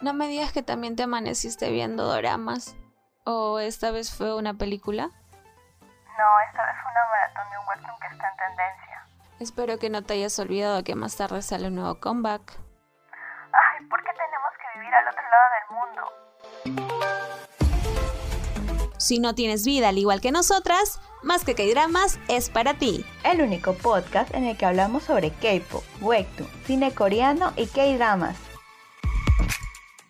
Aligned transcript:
No 0.00 0.12
me 0.12 0.28
digas 0.28 0.52
que 0.52 0.62
también 0.62 0.94
te 0.94 1.04
amaneciste 1.04 1.70
viendo 1.70 2.04
doramas. 2.04 2.76
¿O 3.24 3.58
esta 3.58 3.90
vez 3.90 4.14
fue 4.14 4.36
una 4.36 4.54
película? 4.54 5.04
No, 5.06 6.40
esta 6.48 6.66
vez 6.66 6.76
fue 6.82 6.90
una 6.92 7.06
maratón 7.10 7.50
de 7.50 7.58
un 7.58 7.66
webtoon 7.68 8.00
que 8.00 8.06
está 8.14 8.28
en 8.28 8.36
tendencia. 8.36 9.06
Espero 9.40 9.78
que 9.78 9.90
no 9.90 10.02
te 10.02 10.14
hayas 10.14 10.38
olvidado 10.38 10.84
que 10.84 10.94
más 10.94 11.16
tarde 11.16 11.42
sale 11.42 11.68
un 11.68 11.74
nuevo 11.76 11.98
comeback. 11.98 12.58
Ay, 13.52 13.86
¿por 13.88 14.02
qué 14.04 14.10
tenemos 14.12 14.52
que 14.60 14.78
vivir 14.78 14.94
al 14.94 15.08
otro 15.08 15.22
lado 15.30 15.46
del 15.56 15.66
mundo? 15.76 16.02
Si 18.98 19.18
no 19.18 19.34
tienes 19.34 19.64
vida 19.64 19.88
al 19.88 19.98
igual 19.98 20.20
que 20.20 20.32
nosotras, 20.32 21.00
Más 21.22 21.44
que 21.44 21.54
K-Dramas 21.56 22.20
es 22.28 22.50
para 22.50 22.74
ti. 22.74 23.04
El 23.24 23.42
único 23.42 23.74
podcast 23.74 24.32
en 24.32 24.44
el 24.44 24.56
que 24.56 24.66
hablamos 24.66 25.02
sobre 25.02 25.32
K-pop, 25.32 25.82
webtoon, 26.00 26.48
cine 26.66 26.94
coreano 26.94 27.52
y 27.56 27.66
K-dramas. 27.66 28.45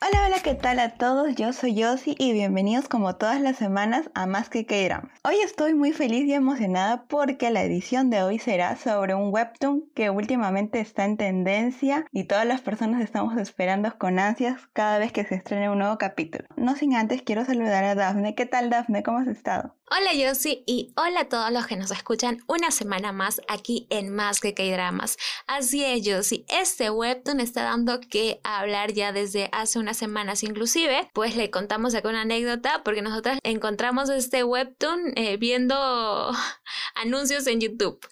Hola, 0.08 0.26
hola, 0.26 0.36
¿qué 0.40 0.54
tal 0.54 0.78
a 0.78 0.90
todos? 0.90 1.34
Yo 1.34 1.52
soy 1.52 1.74
Yossi 1.74 2.14
y 2.18 2.32
bienvenidos 2.32 2.86
como 2.86 3.16
todas 3.16 3.40
las 3.40 3.56
semanas 3.56 4.08
a 4.14 4.26
Más 4.26 4.48
que 4.48 4.64
K-Dramas. 4.64 5.10
Hoy 5.24 5.36
estoy 5.42 5.74
muy 5.74 5.92
feliz 5.92 6.26
y 6.26 6.34
emocionada 6.34 7.06
porque 7.08 7.50
la 7.50 7.64
edición 7.64 8.08
de 8.08 8.22
hoy 8.22 8.38
será 8.38 8.76
sobre 8.76 9.14
un 9.14 9.32
webtoon 9.32 9.82
que 9.96 10.10
últimamente 10.10 10.78
está 10.78 11.06
en 11.06 11.16
tendencia 11.16 12.06
y 12.12 12.24
todas 12.24 12.46
las 12.46 12.60
personas 12.60 13.02
estamos 13.02 13.36
esperando 13.36 13.98
con 13.98 14.20
ansias 14.20 14.60
cada 14.72 14.98
vez 14.98 15.10
que 15.10 15.24
se 15.24 15.34
estrene 15.34 15.70
un 15.70 15.78
nuevo 15.78 15.98
capítulo. 15.98 16.44
No 16.56 16.76
sin 16.76 16.94
antes 16.94 17.22
quiero 17.22 17.44
saludar 17.44 17.82
a 17.82 17.96
Dafne. 17.96 18.36
¿Qué 18.36 18.46
tal 18.46 18.70
Dafne? 18.70 19.02
¿Cómo 19.02 19.18
has 19.18 19.26
estado? 19.26 19.74
Hola 19.88 20.12
Yossi 20.14 20.64
y 20.66 20.92
hola 20.96 21.20
a 21.20 21.28
todos 21.28 21.52
los 21.52 21.68
que 21.68 21.76
nos 21.76 21.92
escuchan 21.92 22.42
una 22.48 22.72
semana 22.72 23.12
más 23.12 23.40
aquí 23.46 23.86
en 23.88 24.12
Más 24.12 24.40
que 24.40 24.52
K-Dramas. 24.52 25.16
Así 25.46 25.84
es 25.84 26.04
Yossi, 26.04 26.44
este 26.48 26.90
webtoon 26.90 27.38
está 27.38 27.62
dando 27.62 28.00
que 28.00 28.40
hablar 28.42 28.94
ya 28.94 29.12
desde 29.12 29.48
hace 29.52 29.78
unas 29.78 29.96
semanas 29.96 30.42
inclusive, 30.42 31.08
pues 31.14 31.36
le 31.36 31.52
contamos 31.52 31.94
acá 31.94 32.08
una 32.08 32.22
anécdota 32.22 32.82
porque 32.82 33.00
nosotras 33.00 33.38
encontramos 33.44 34.10
este 34.10 34.42
webtoon 34.42 35.12
eh, 35.14 35.36
viendo 35.36 35.76
anuncios 36.96 37.46
en 37.46 37.60
YouTube. 37.60 38.04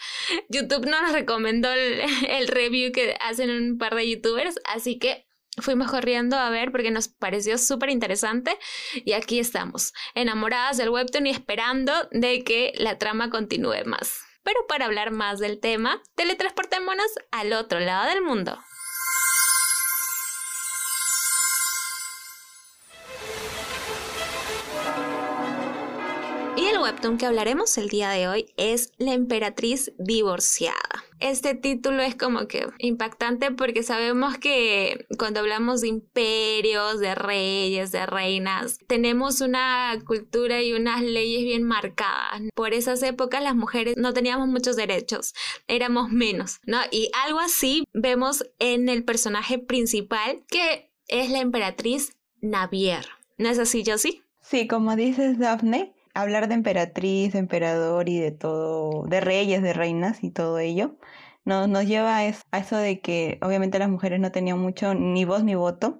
YouTube 0.49 0.87
no 0.87 1.03
nos 1.03 1.11
recomendó 1.11 1.73
el, 1.73 2.03
el 2.29 2.47
review 2.47 2.93
que 2.93 3.17
hacen 3.21 3.51
un 3.51 3.79
par 3.79 3.97
de 3.97 4.09
youtubers, 4.09 4.61
así 4.73 5.01
que 5.01 5.27
Fuimos 5.61 5.91
corriendo 5.91 6.37
a 6.37 6.51
ver 6.51 6.73
porque 6.73 6.91
nos 6.91 7.09
pareció 7.09 7.59
súper 7.59 7.91
interesante 7.91 8.59
y 9.05 9.13
aquí 9.13 9.39
estamos, 9.39 9.93
enamoradas 10.15 10.79
del 10.79 10.89
webtoon 10.89 11.29
y 11.29 11.31
esperando 11.31 11.93
de 12.11 12.43
que 12.43 12.73
la 12.77 12.99
trama 12.99 13.31
continúe 13.31 13.85
más. 13.87 14.21
Pero 14.43 14.67
para 14.69 14.87
hablar 14.87 15.11
más 15.11 15.39
del 15.39 15.61
tema, 15.61 16.03
teletransportémonos 16.17 17.07
al 17.31 17.53
otro 17.53 17.81
lado 17.81 18.09
del 18.09 18.23
mundo. 18.23 18.59
Y 26.57 26.67
el 26.67 26.79
webtoon 26.79 27.19
que 27.19 27.27
hablaremos 27.27 27.77
el 27.79 27.89
día 27.89 28.11
de 28.11 28.29
hoy 28.29 28.55
es 28.57 28.93
La 28.99 29.13
emperatriz 29.13 29.93
divorciada. 29.99 30.94
Este 31.25 31.55
título 31.55 32.03
es 32.03 32.17
como 32.17 32.49
que 32.49 32.67
impactante 32.77 33.51
porque 33.51 33.83
sabemos 33.83 34.37
que 34.37 35.07
cuando 35.19 35.41
hablamos 35.41 35.81
de 35.81 35.89
imperios, 35.89 37.01
de 37.01 37.15
reyes, 37.15 37.93
de 37.93 38.05
reinas, 38.05 38.79
tenemos 38.89 39.41
una 39.41 39.99
cultura 40.05 40.61
y 40.61 40.75
unas 40.75 41.01
leyes 41.01 41.43
bien 41.45 41.63
marcadas. 41.63 42.43
Por 42.55 42.75
esas 42.75 43.03
épocas 43.03 43.43
las 43.43 43.55
mujeres 43.57 43.95
no 43.97 44.13
teníamos 44.13 44.49
muchos 44.49 44.77
derechos, 44.77 45.33
éramos 45.67 46.11
menos, 46.11 46.61
¿no? 46.67 46.77
Y 46.91 47.11
algo 47.25 47.41
así 47.41 47.85
vemos 47.95 48.45
en 48.59 48.91
el 48.91 49.03
personaje 49.03 49.59
principal 49.59 50.45
que 50.51 50.93
es 51.09 51.31
la 51.31 51.41
emperatriz 51.41 52.13
Navier. 52.43 53.07
¿No 53.39 53.49
es 53.49 53.59
así, 53.59 53.83
Josie? 53.87 54.21
Sí, 54.43 54.67
como 54.67 54.95
dices, 54.95 55.39
Daphne, 55.39 55.95
hablar 56.15 56.49
de 56.49 56.55
emperatriz, 56.55 57.33
de 57.33 57.41
emperador 57.41 58.09
y 58.09 58.19
de 58.19 58.31
todo, 58.31 59.05
de 59.07 59.21
reyes, 59.21 59.63
de 59.63 59.73
reinas 59.73 60.23
y 60.23 60.31
todo 60.31 60.59
ello, 60.59 60.97
nos, 61.45 61.69
nos 61.69 61.87
lleva 61.87 62.19
a 62.19 62.27
eso, 62.27 62.77
de 62.77 63.01
que 63.01 63.39
obviamente 63.43 63.79
las 63.79 63.89
mujeres 63.89 64.21
no 64.21 64.33
tenían 64.33 64.59
mucho 64.59 64.95
ni 64.95 65.25
voz 65.25 65.45
ni 65.45 65.55
voto. 65.55 65.99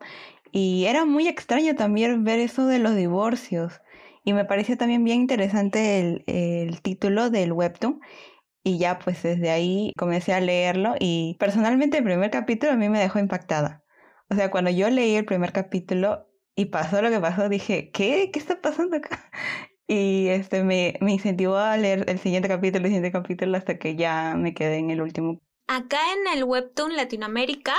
Y 0.53 0.87
era 0.87 1.05
muy 1.05 1.29
extraño 1.29 1.75
también 1.75 2.25
ver 2.25 2.39
eso 2.41 2.67
de 2.67 2.79
los 2.79 2.95
divorcios. 2.97 3.81
Y 4.25 4.33
me 4.33 4.45
pareció 4.45 4.77
también 4.79 5.05
bien 5.05 5.21
interesante 5.21 6.01
el, 6.01 6.25
el 6.27 6.81
título 6.83 7.31
del 7.31 7.53
webtoon. 7.53 8.01
Y 8.63 8.79
ya 8.79 8.99
pues 8.99 9.23
desde 9.23 9.51
ahí 9.51 9.93
comencé 9.99 10.33
a 10.33 10.41
leerlo 10.41 10.95
y 10.99 11.37
personalmente 11.39 11.99
el 11.99 12.05
primer 12.05 12.31
capítulo 12.31 12.73
a 12.73 12.77
mí 12.77 12.89
me 12.89 12.99
dejó 13.01 13.19
impactada. 13.19 13.85
O 14.31 14.35
sea, 14.35 14.51
cuando 14.51 14.71
yo 14.71 14.89
leí 14.91 15.17
el 15.17 15.27
primer 15.27 15.53
capítulo 15.53 16.29
y 16.57 16.67
pasó 16.67 17.03
lo 17.03 17.11
que 17.11 17.21
pasó, 17.21 17.49
dije, 17.49 17.91
¿qué? 17.93 18.31
¿Qué 18.33 18.39
está 18.39 18.61
pasando 18.61 18.97
acá? 18.97 19.31
Y 19.87 20.29
este 20.29 20.65
me, 20.65 20.99
incentivó 21.01 21.57
a 21.57 21.77
leer 21.77 22.05
el 22.09 22.19
siguiente 22.19 22.49
capítulo, 22.49 22.85
el 22.85 22.91
siguiente 22.93 23.13
capítulo, 23.13 23.57
hasta 23.57 23.79
que 23.79 23.97
ya 23.97 24.35
me 24.37 24.55
quedé 24.55 24.79
en 24.79 24.91
el 24.91 25.03
último. 25.03 25.41
Acá 25.67 25.99
en 26.13 26.37
el 26.37 26.45
Webtoon 26.45 26.97
Latinoamérica 26.97 27.75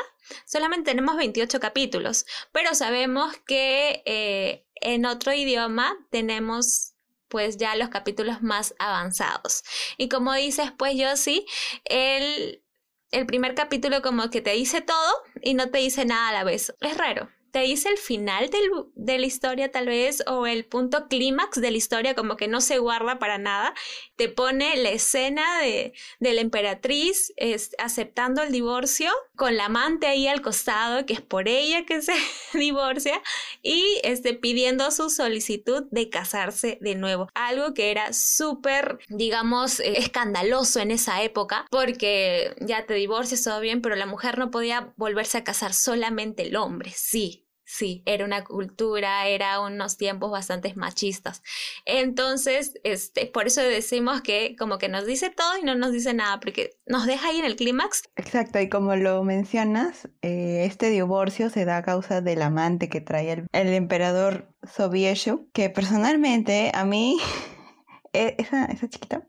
solamente 0.45 0.91
tenemos 0.91 1.17
28 1.17 1.59
capítulos, 1.59 2.25
pero 2.51 2.73
sabemos 2.73 3.35
que 3.47 4.03
eh, 4.05 4.65
en 4.81 5.05
otro 5.05 5.33
idioma 5.33 5.95
tenemos 6.09 6.93
pues 7.27 7.57
ya 7.57 7.75
los 7.75 7.89
capítulos 7.89 8.41
más 8.41 8.75
avanzados. 8.79 9.63
Y 9.97 10.09
como 10.09 10.33
dices, 10.33 10.71
pues 10.77 10.95
yo 10.95 11.15
sí, 11.17 11.45
el, 11.85 12.63
el 13.11 13.25
primer 13.25 13.55
capítulo 13.55 14.01
como 14.01 14.29
que 14.29 14.41
te 14.41 14.51
dice 14.51 14.81
todo 14.81 15.23
y 15.41 15.53
no 15.55 15.69
te 15.69 15.79
dice 15.79 16.05
nada 16.05 16.29
a 16.29 16.33
la 16.33 16.43
vez. 16.43 16.73
Es 16.81 16.97
raro 16.97 17.29
te 17.55 17.61
dice 17.61 17.87
el 17.87 17.97
final 17.97 18.49
de 18.95 19.17
la 19.17 19.25
historia 19.25 19.71
tal 19.71 19.85
vez 19.85 20.21
o 20.27 20.45
el 20.45 20.65
punto 20.65 21.07
clímax 21.07 21.61
de 21.61 21.71
la 21.71 21.77
historia 21.77 22.13
como 22.13 22.35
que 22.35 22.49
no 22.49 22.59
se 22.59 22.79
guarda 22.79 23.17
para 23.17 23.37
nada. 23.37 23.73
Te 24.17 24.27
pone 24.27 24.75
la 24.75 24.89
escena 24.89 25.61
de, 25.61 25.93
de 26.19 26.33
la 26.33 26.41
emperatriz 26.41 27.33
aceptando 27.77 28.43
el 28.43 28.51
divorcio 28.51 29.09
con 29.37 29.55
la 29.55 29.67
amante 29.67 30.05
ahí 30.05 30.27
al 30.27 30.41
costado, 30.41 31.05
que 31.05 31.13
es 31.13 31.21
por 31.21 31.47
ella 31.47 31.85
que 31.85 32.01
se 32.01 32.11
divorcia, 32.53 33.21
y 33.61 34.01
este, 34.03 34.33
pidiendo 34.33 34.91
su 34.91 35.09
solicitud 35.09 35.85
de 35.91 36.09
casarse 36.09 36.77
de 36.81 36.95
nuevo. 36.95 37.29
Algo 37.35 37.73
que 37.73 37.89
era 37.89 38.11
súper, 38.11 38.99
digamos, 39.07 39.79
eh, 39.79 39.93
escandaloso 39.97 40.81
en 40.81 40.91
esa 40.91 41.23
época, 41.23 41.67
porque 41.71 42.53
ya 42.59 42.85
te 42.85 42.95
divorcias 42.95 43.43
todo 43.43 43.61
bien, 43.61 43.81
pero 43.81 43.95
la 43.95 44.07
mujer 44.07 44.37
no 44.37 44.51
podía 44.51 44.93
volverse 44.97 45.37
a 45.37 45.45
casar, 45.45 45.73
solamente 45.73 46.43
el 46.43 46.57
hombre, 46.57 46.91
sí. 46.93 47.44
Sí, 47.67 48.03
era 48.05 48.25
una 48.25 48.43
cultura, 48.43 49.27
era 49.27 49.59
unos 49.59 49.97
tiempos 49.97 50.29
bastante 50.29 50.71
machistas. 50.75 51.41
Entonces, 51.85 52.79
este, 52.83 53.25
por 53.25 53.47
eso 53.47 53.61
decimos 53.61 54.21
que 54.21 54.55
como 54.55 54.77
que 54.77 54.87
nos 54.87 55.07
dice 55.07 55.31
todo 55.31 55.57
y 55.57 55.63
no 55.63 55.73
nos 55.73 55.91
dice 55.91 56.13
nada, 56.13 56.39
porque 56.39 56.77
nos 56.85 57.07
deja 57.07 57.29
ahí 57.29 57.39
en 57.39 57.45
el 57.45 57.55
clímax. 57.55 58.03
Exacto, 58.17 58.59
y 58.59 58.69
como 58.69 58.95
lo 58.95 59.23
mencionas, 59.23 60.07
eh, 60.21 60.65
este 60.65 60.91
divorcio 60.91 61.49
se 61.49 61.65
da 61.65 61.77
a 61.77 61.83
causa 61.83 62.21
del 62.21 62.43
amante 62.43 62.87
que 62.87 63.01
trae 63.01 63.31
el, 63.31 63.47
el 63.51 63.73
emperador 63.73 64.53
Sobieshu, 64.63 65.49
que 65.51 65.71
personalmente 65.71 66.71
a 66.71 66.85
mí, 66.85 67.17
e, 68.13 68.35
esa, 68.37 68.65
esa 68.65 68.87
chiquita, 68.87 69.25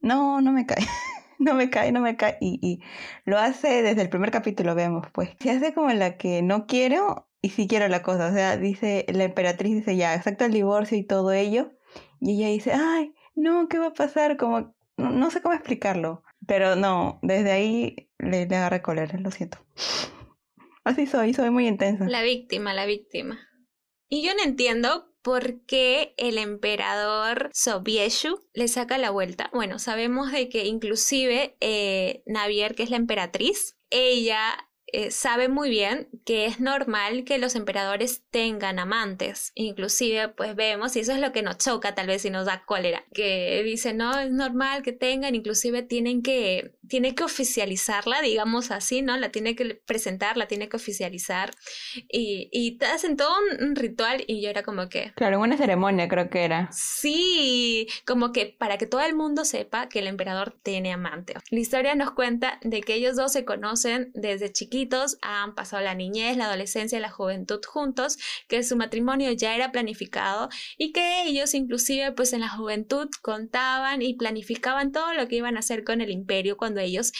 no, 0.00 0.40
no 0.40 0.52
me 0.52 0.66
cae. 0.66 0.84
no 1.38 1.54
me 1.54 1.70
cae, 1.70 1.92
no 1.92 2.00
me 2.00 2.16
cae. 2.16 2.36
Y, 2.40 2.58
y, 2.62 2.80
lo 3.24 3.38
hace 3.38 3.82
desde 3.82 4.02
el 4.02 4.08
primer 4.08 4.30
capítulo, 4.30 4.74
vemos, 4.74 5.06
pues. 5.12 5.30
Se 5.40 5.50
hace 5.50 5.74
como 5.74 5.92
la 5.92 6.16
que 6.16 6.42
no 6.42 6.66
quiero 6.66 7.25
y 7.42 7.50
si 7.50 7.68
quiero 7.68 7.88
la 7.88 8.02
cosa. 8.02 8.28
O 8.28 8.32
sea, 8.32 8.56
dice, 8.56 9.06
la 9.08 9.24
emperatriz 9.24 9.74
dice 9.74 9.96
ya, 9.96 10.14
exacto 10.14 10.44
el 10.44 10.52
divorcio 10.52 10.96
y 10.98 11.04
todo 11.04 11.32
ello. 11.32 11.72
Y 12.20 12.38
ella 12.38 12.48
dice, 12.48 12.72
ay, 12.72 13.14
no, 13.34 13.68
¿qué 13.68 13.78
va 13.78 13.88
a 13.88 13.92
pasar? 13.92 14.36
Como, 14.36 14.74
no, 14.96 15.30
sé 15.30 15.42
cómo 15.42 15.54
explicarlo. 15.54 16.22
Pero 16.46 16.76
no, 16.76 17.18
desde 17.22 17.52
ahí 17.52 18.10
le, 18.18 18.46
le 18.46 18.56
agarré 18.56 18.82
cólera, 18.82 19.18
lo 19.18 19.30
siento. 19.30 19.58
Así 20.84 21.06
soy, 21.06 21.34
soy 21.34 21.50
muy 21.50 21.66
intensa. 21.66 22.06
La 22.08 22.22
víctima, 22.22 22.72
la 22.72 22.86
víctima. 22.86 23.40
Y 24.08 24.24
yo 24.24 24.34
no 24.34 24.42
entiendo 24.44 25.12
por 25.26 25.64
qué 25.64 26.14
el 26.18 26.38
emperador 26.38 27.50
Sobieshu 27.52 28.46
le 28.54 28.68
saca 28.68 28.96
la 28.96 29.10
vuelta. 29.10 29.50
Bueno, 29.52 29.80
sabemos 29.80 30.30
de 30.30 30.48
que 30.48 30.66
inclusive 30.66 31.56
eh, 31.60 32.22
Navier, 32.26 32.76
que 32.76 32.84
es 32.84 32.90
la 32.90 32.96
emperatriz, 32.96 33.76
ella 33.90 34.68
eh, 34.88 35.10
sabe 35.10 35.48
muy 35.48 35.68
bien 35.68 36.08
que 36.24 36.46
es 36.46 36.60
normal 36.60 37.24
que 37.24 37.38
los 37.38 37.56
emperadores 37.56 38.22
tengan 38.30 38.78
amantes. 38.78 39.50
Inclusive, 39.54 40.28
pues 40.28 40.54
vemos, 40.54 40.94
y 40.94 41.00
eso 41.00 41.12
es 41.12 41.18
lo 41.18 41.32
que 41.32 41.42
nos 41.42 41.58
choca 41.58 41.94
tal 41.94 42.06
vez 42.06 42.24
y 42.24 42.30
nos 42.30 42.46
da 42.46 42.64
cólera, 42.64 43.04
que 43.12 43.62
dice, 43.64 43.94
no, 43.94 44.16
es 44.18 44.30
normal 44.30 44.82
que 44.82 44.92
tengan, 44.92 45.34
inclusive 45.34 45.82
tienen 45.82 46.22
que, 46.22 46.76
tiene 46.88 47.14
que 47.14 47.24
oficializarla, 47.24 48.20
digamos 48.22 48.70
así, 48.70 49.02
¿no? 49.02 49.16
La 49.16 49.30
tiene 49.30 49.56
que 49.56 49.74
presentar, 49.74 50.36
la 50.36 50.46
tiene 50.46 50.68
que 50.68 50.76
oficializar. 50.76 51.50
Y, 52.08 52.48
y 52.52 52.78
hacen 52.84 53.16
todo 53.16 53.34
un, 53.58 53.64
un 53.70 53.76
ritual 53.76 54.22
y 54.26 54.40
yo 54.40 54.50
era 54.50 54.62
como 54.62 54.88
que... 54.88 55.12
Claro, 55.16 55.40
una 55.40 55.56
ceremonia 55.56 56.08
creo 56.08 56.30
que 56.30 56.44
era. 56.44 56.68
Sí, 56.70 57.88
como 58.06 58.32
que 58.32 58.54
para 58.58 58.78
que 58.78 58.86
todo 58.86 59.00
el 59.00 59.16
mundo 59.16 59.44
sepa 59.44 59.88
que 59.88 59.98
el 59.98 60.06
emperador 60.06 60.56
tiene 60.62 60.92
amante. 60.92 61.34
La 61.50 61.58
historia 61.58 61.94
nos 61.96 62.12
cuenta 62.12 62.60
de 62.62 62.82
que 62.82 62.94
ellos 62.94 63.16
dos 63.16 63.32
se 63.32 63.44
conocen 63.44 64.12
desde 64.14 64.52
chiquitos 64.52 64.75
han 65.22 65.54
pasado 65.54 65.82
la 65.82 65.94
niñez, 65.94 66.36
la 66.36 66.46
adolescencia, 66.46 67.00
la 67.00 67.10
juventud 67.10 67.60
juntos, 67.64 68.18
que 68.48 68.62
su 68.62 68.76
matrimonio 68.76 69.32
ya 69.32 69.54
era 69.54 69.72
planificado 69.72 70.48
y 70.76 70.92
que 70.92 71.22
ellos 71.22 71.54
inclusive 71.54 72.12
pues 72.12 72.32
en 72.32 72.40
la 72.40 72.48
juventud 72.48 73.08
contaban 73.22 74.02
y 74.02 74.14
planificaban 74.14 74.92
todo 74.92 75.14
lo 75.14 75.28
que 75.28 75.36
iban 75.36 75.56
a 75.56 75.60
hacer 75.60 75.84
con 75.84 76.00
el 76.00 76.10
imperio 76.10 76.56
cuando 76.56 76.80
ellos 76.80 77.12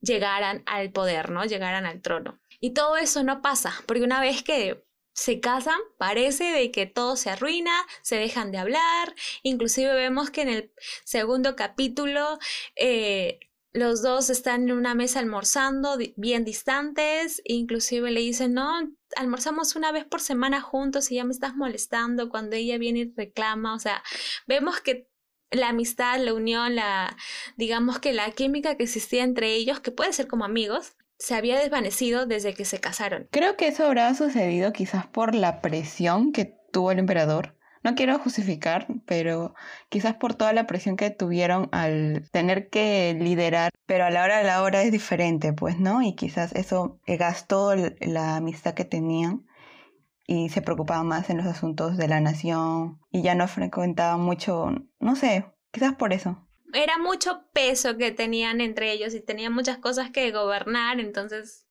llegaran 0.00 0.62
al 0.66 0.92
poder, 0.92 1.30
¿no? 1.30 1.44
Llegaran 1.44 1.86
al 1.86 2.02
trono. 2.02 2.40
Y 2.60 2.72
todo 2.74 2.96
eso 2.96 3.22
no 3.22 3.40
pasa, 3.40 3.72
porque 3.86 4.02
una 4.02 4.20
vez 4.20 4.42
que 4.42 4.84
se 5.12 5.40
casan, 5.40 5.78
parece 5.98 6.44
de 6.44 6.70
que 6.70 6.86
todo 6.86 7.16
se 7.16 7.30
arruina, 7.30 7.72
se 8.02 8.16
dejan 8.16 8.52
de 8.52 8.58
hablar, 8.58 9.14
inclusive 9.42 9.92
vemos 9.92 10.30
que 10.30 10.42
en 10.42 10.48
el 10.48 10.72
segundo 11.04 11.56
capítulo 11.56 12.38
eh, 12.76 13.40
los 13.72 14.02
dos 14.02 14.30
están 14.30 14.64
en 14.64 14.72
una 14.72 14.94
mesa 14.94 15.18
almorzando 15.18 15.98
bien 16.16 16.44
distantes, 16.44 17.42
inclusive 17.44 18.10
le 18.10 18.20
dicen, 18.20 18.54
no, 18.54 18.80
almorzamos 19.16 19.76
una 19.76 19.92
vez 19.92 20.04
por 20.04 20.20
semana 20.20 20.60
juntos 20.60 21.10
y 21.10 21.16
ya 21.16 21.24
me 21.24 21.32
estás 21.32 21.54
molestando 21.54 22.28
cuando 22.28 22.56
ella 22.56 22.78
viene 22.78 23.00
y 23.00 23.12
reclama, 23.14 23.74
o 23.74 23.78
sea, 23.78 24.02
vemos 24.46 24.80
que 24.80 25.08
la 25.50 25.70
amistad, 25.70 26.18
la 26.18 26.34
unión, 26.34 26.74
la, 26.74 27.16
digamos 27.56 27.98
que 27.98 28.12
la 28.12 28.30
química 28.32 28.76
que 28.76 28.84
existía 28.84 29.24
entre 29.24 29.54
ellos, 29.54 29.80
que 29.80 29.90
puede 29.90 30.12
ser 30.12 30.28
como 30.28 30.44
amigos, 30.44 30.96
se 31.18 31.34
había 31.34 31.58
desvanecido 31.58 32.26
desde 32.26 32.54
que 32.54 32.64
se 32.64 32.80
casaron. 32.80 33.28
Creo 33.30 33.56
que 33.56 33.68
eso 33.68 33.86
habrá 33.86 34.14
sucedido 34.14 34.72
quizás 34.72 35.06
por 35.06 35.34
la 35.34 35.60
presión 35.60 36.32
que 36.32 36.54
tuvo 36.72 36.92
el 36.92 36.98
emperador. 36.98 37.57
No 37.82 37.94
quiero 37.94 38.18
justificar, 38.18 38.86
pero 39.06 39.54
quizás 39.88 40.14
por 40.14 40.34
toda 40.34 40.52
la 40.52 40.66
presión 40.66 40.96
que 40.96 41.10
tuvieron 41.10 41.68
al 41.72 42.28
tener 42.32 42.68
que 42.70 43.16
liderar, 43.18 43.72
pero 43.86 44.04
a 44.04 44.10
la 44.10 44.24
hora 44.24 44.38
de 44.38 44.44
la 44.44 44.62
hora 44.62 44.82
es 44.82 44.92
diferente, 44.92 45.52
pues, 45.52 45.78
¿no? 45.78 46.02
Y 46.02 46.14
quizás 46.14 46.54
eso 46.54 47.00
gastó 47.06 47.74
la 47.74 48.36
amistad 48.36 48.74
que 48.74 48.84
tenían 48.84 49.46
y 50.26 50.50
se 50.50 50.62
preocupaba 50.62 51.02
más 51.04 51.30
en 51.30 51.38
los 51.38 51.46
asuntos 51.46 51.96
de 51.96 52.08
la 52.08 52.20
nación 52.20 53.00
y 53.10 53.22
ya 53.22 53.34
no 53.34 53.48
frecuentaba 53.48 54.16
mucho, 54.16 54.72
no 55.00 55.16
sé, 55.16 55.46
quizás 55.70 55.94
por 55.94 56.12
eso 56.12 56.48
era 56.72 56.98
mucho 56.98 57.44
peso 57.52 57.96
que 57.96 58.12
tenían 58.12 58.60
entre 58.60 58.92
ellos 58.92 59.14
y 59.14 59.20
tenían 59.20 59.52
muchas 59.52 59.78
cosas 59.78 60.10
que 60.10 60.30
gobernar, 60.32 61.00
entonces 61.00 61.66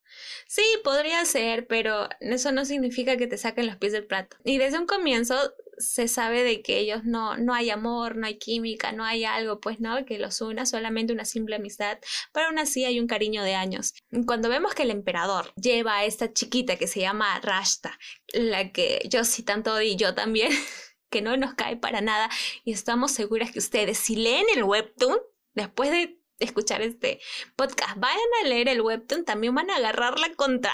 sí, 0.48 0.64
podría 0.84 1.24
ser, 1.26 1.68
pero 1.68 2.10
eso 2.20 2.52
no 2.52 2.66
significa 2.66 3.18
que 3.18 3.28
te 3.28 3.38
saquen 3.38 3.68
los 3.68 3.78
pies 3.78 3.94
del 3.94 4.06
plato. 4.06 4.38
Y 4.44 4.58
desde 4.58 4.80
un 4.80 4.88
comienzo 4.88 5.36
se 5.78 6.08
sabe 6.08 6.44
de 6.44 6.62
que 6.62 6.80
ellos 6.80 7.04
no, 7.04 7.38
no 7.38 7.54
hay 7.54 7.70
amor, 7.70 8.16
no 8.16 8.28
hay 8.28 8.38
química, 8.38 8.92
no 8.92 9.04
hay 9.04 9.26
algo, 9.26 9.60
pues 9.60 9.80
no, 9.80 10.06
que 10.06 10.18
los 10.18 10.42
una, 10.42 10.66
solamente 10.66 11.14
una 11.14 11.26
simple 11.26 11.56
amistad, 11.56 12.00
pero 12.34 12.48
aún 12.48 12.60
así 12.60 12.86
hay 12.86 13.00
un 13.00 13.08
cariño 13.08 13.44
de 13.44 13.56
años. 13.56 13.94
Cuando 14.26 14.50
vemos 14.50 14.74
que 14.74 14.84
el 14.84 14.92
emperador 14.92 15.54
lleva 15.56 15.98
a 15.98 16.06
esta 16.06 16.34
chiquita 16.34 16.78
que 16.78 16.88
se 16.88 17.00
llama 17.00 17.40
Rashta, 17.42 17.98
la 18.34 18.72
que 18.72 19.02
yo 19.10 19.24
sí 19.24 19.44
tanto 19.44 19.82
y 19.82 19.96
yo 19.96 20.16
también, 20.16 20.52
que 21.10 21.22
no 21.22 21.38
nos 21.38 21.54
cae 21.54 21.78
para 21.78 22.02
nada 22.02 22.30
y 22.64 22.74
estamos 22.74 23.12
seguras 23.12 23.52
que 23.52 23.60
ustedes, 23.60 23.98
si 23.98 24.16
leen 24.16 24.46
el 24.56 24.64
webtoon, 24.64 25.20
después 25.54 25.90
de 25.92 26.17
escuchar 26.40 26.82
este 26.82 27.20
podcast, 27.56 27.98
vayan 27.98 28.18
a 28.44 28.48
leer 28.48 28.70
el 28.70 28.82
webtoon, 28.82 29.26
también 29.26 29.56
van 29.56 29.70
a 29.70 29.78
agarrarla 29.78 30.28
contra 30.36 30.72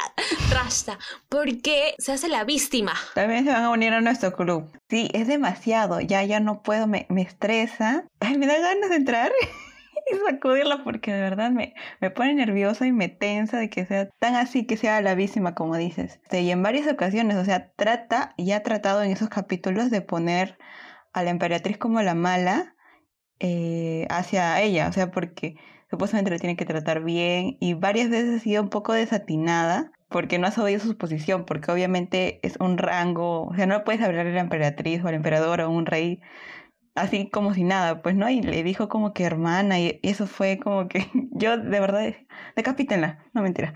Rasta, 0.51 0.97
porque 1.29 1.95
se 1.97 2.11
hace 2.11 2.27
la 2.27 2.43
víctima. 2.43 2.93
También 3.15 3.45
se 3.45 3.51
van 3.51 3.63
a 3.63 3.69
unir 3.69 3.93
a 3.93 4.01
nuestro 4.01 4.33
club. 4.33 4.69
Sí, 4.89 5.09
es 5.13 5.27
demasiado, 5.27 6.01
ya, 6.01 6.23
ya 6.23 6.39
no 6.39 6.61
puedo, 6.63 6.87
me, 6.87 7.05
me 7.09 7.21
estresa. 7.21 8.05
Ay, 8.19 8.37
me 8.37 8.47
da 8.47 8.59
ganas 8.59 8.89
de 8.89 8.95
entrar. 8.95 9.31
y 10.11 10.17
sacudirla 10.29 10.83
porque 10.83 11.13
de 11.13 11.21
verdad 11.21 11.51
me, 11.51 11.73
me 12.01 12.09
pone 12.09 12.33
nerviosa 12.33 12.85
y 12.85 12.91
me 12.91 13.09
tensa 13.09 13.57
de 13.57 13.69
que 13.69 13.85
sea 13.85 14.09
tan 14.19 14.35
así, 14.35 14.65
que 14.65 14.77
sea 14.77 15.01
la 15.01 15.15
víctima 15.15 15.55
como 15.55 15.77
dices. 15.77 16.19
Este, 16.23 16.41
y 16.41 16.51
en 16.51 16.63
varias 16.63 16.91
ocasiones, 16.91 17.37
o 17.37 17.45
sea, 17.45 17.71
trata 17.75 18.33
y 18.37 18.51
ha 18.51 18.63
tratado 18.63 19.01
en 19.03 19.11
esos 19.11 19.29
capítulos 19.29 19.89
de 19.89 20.01
poner 20.01 20.57
a 21.13 21.23
la 21.23 21.29
emperatriz 21.29 21.77
como 21.77 22.01
la 22.01 22.15
mala 22.15 22.72
eh, 23.43 24.07
hacia 24.09 24.61
ella, 24.61 24.87
o 24.87 24.93
sea, 24.93 25.11
porque 25.11 25.57
supuestamente 25.89 26.31
la 26.31 26.39
tiene 26.39 26.55
que 26.55 26.63
tratar 26.65 27.03
bien 27.03 27.57
y 27.59 27.73
varias 27.73 28.09
veces 28.09 28.37
ha 28.37 28.39
sido 28.39 28.63
un 28.63 28.69
poco 28.69 28.93
desatinada 28.93 29.91
porque 30.07 30.39
no 30.39 30.47
ha 30.47 30.51
sabido 30.51 30.79
su 30.79 30.97
posición, 30.97 31.43
porque 31.45 31.69
obviamente 31.71 32.39
es 32.43 32.55
un 32.61 32.77
rango, 32.77 33.47
o 33.47 33.55
sea, 33.55 33.65
no 33.65 33.83
puedes 33.83 34.01
hablar 34.01 34.27
a 34.27 34.31
la 34.31 34.39
emperatriz 34.39 35.03
o 35.03 35.09
al 35.09 35.15
emperador 35.15 35.59
o 35.59 35.65
a 35.65 35.67
un 35.67 35.85
rey 35.85 36.21
así 36.95 37.29
como 37.29 37.53
si 37.53 37.63
nada, 37.63 38.01
pues, 38.01 38.15
¿no? 38.15 38.29
Y 38.29 38.41
le 38.41 38.63
dijo 38.63 38.87
como 38.89 39.13
que 39.13 39.25
hermana, 39.25 39.79
y 39.79 39.99
eso 40.03 40.27
fue 40.27 40.59
como 40.59 40.87
que 40.87 41.07
yo 41.31 41.57
de 41.57 41.79
verdad, 41.79 42.13
decapítenla, 42.55 43.25
no 43.33 43.41
mentira. 43.41 43.73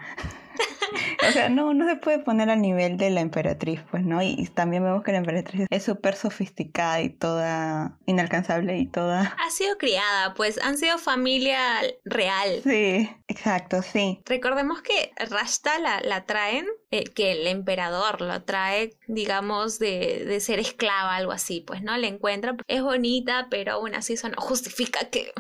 O 1.28 1.32
sea, 1.32 1.50
no, 1.50 1.74
no 1.74 1.88
se 1.88 1.96
puede 1.96 2.20
poner 2.20 2.50
al 2.50 2.62
nivel 2.62 2.98
de 2.98 3.10
la 3.10 3.22
emperatriz, 3.22 3.82
pues, 3.92 4.04
¿no? 4.04 4.22
Y, 4.22 4.48
también 4.54 4.84
vemos 4.84 5.04
que 5.04 5.12
la 5.12 5.20
emperatriz 5.20 5.68
es 5.70 5.84
súper 5.84 6.16
sofisticada 6.16 7.02
y 7.02 7.10
toda 7.10 7.98
inalcanzable 8.06 8.78
y 8.78 8.88
toda... 8.88 9.36
Ha 9.46 9.52
sido 9.52 9.78
criada, 9.78 10.34
pues, 10.34 10.60
han 10.62 10.78
sido 10.78 10.98
familia 10.98 11.82
real. 12.06 12.62
Sí, 12.64 13.10
exacto, 13.28 13.82
sí. 13.82 14.22
Recordemos 14.26 14.82
que 14.82 15.12
Rashta 15.30 15.80
la, 15.80 16.02
la 16.02 16.26
traen, 16.26 16.66
eh, 16.92 17.04
que 17.06 17.34
el 17.34 17.48
emperador 17.48 18.22
lo 18.22 18.44
trae, 18.44 18.98
digamos, 19.08 19.80
de, 19.80 20.26
de 20.26 20.40
ser 20.40 20.60
esclava, 20.60 21.16
algo 21.16 21.32
así, 21.32 21.62
pues, 21.62 21.82
¿no? 21.82 21.98
Le 21.98 22.08
encuentra, 22.08 22.56
es 22.68 22.82
bonita, 22.82 23.48
pero 23.50 23.74
aún 23.74 23.96
así 23.96 24.14
eso 24.14 24.30
no 24.30 24.42
justifica 24.42 25.10
que 25.10 25.32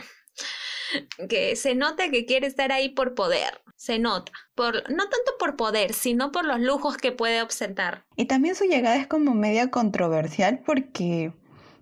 que 1.29 1.55
se 1.55 1.75
nota 1.75 2.09
que 2.09 2.25
quiere 2.25 2.47
estar 2.47 2.71
ahí 2.71 2.89
por 2.89 3.15
poder, 3.15 3.61
se 3.75 3.99
nota, 3.99 4.31
por, 4.55 4.89
no 4.91 5.03
tanto 5.03 5.31
por 5.39 5.55
poder, 5.55 5.93
sino 5.93 6.31
por 6.31 6.45
los 6.45 6.59
lujos 6.59 6.97
que 6.97 7.11
puede 7.11 7.41
ostentar. 7.41 8.03
Y 8.15 8.25
también 8.25 8.55
su 8.55 8.65
llegada 8.65 8.95
es 8.95 9.07
como 9.07 9.33
media 9.33 9.69
controversial 9.69 10.61
porque 10.65 11.31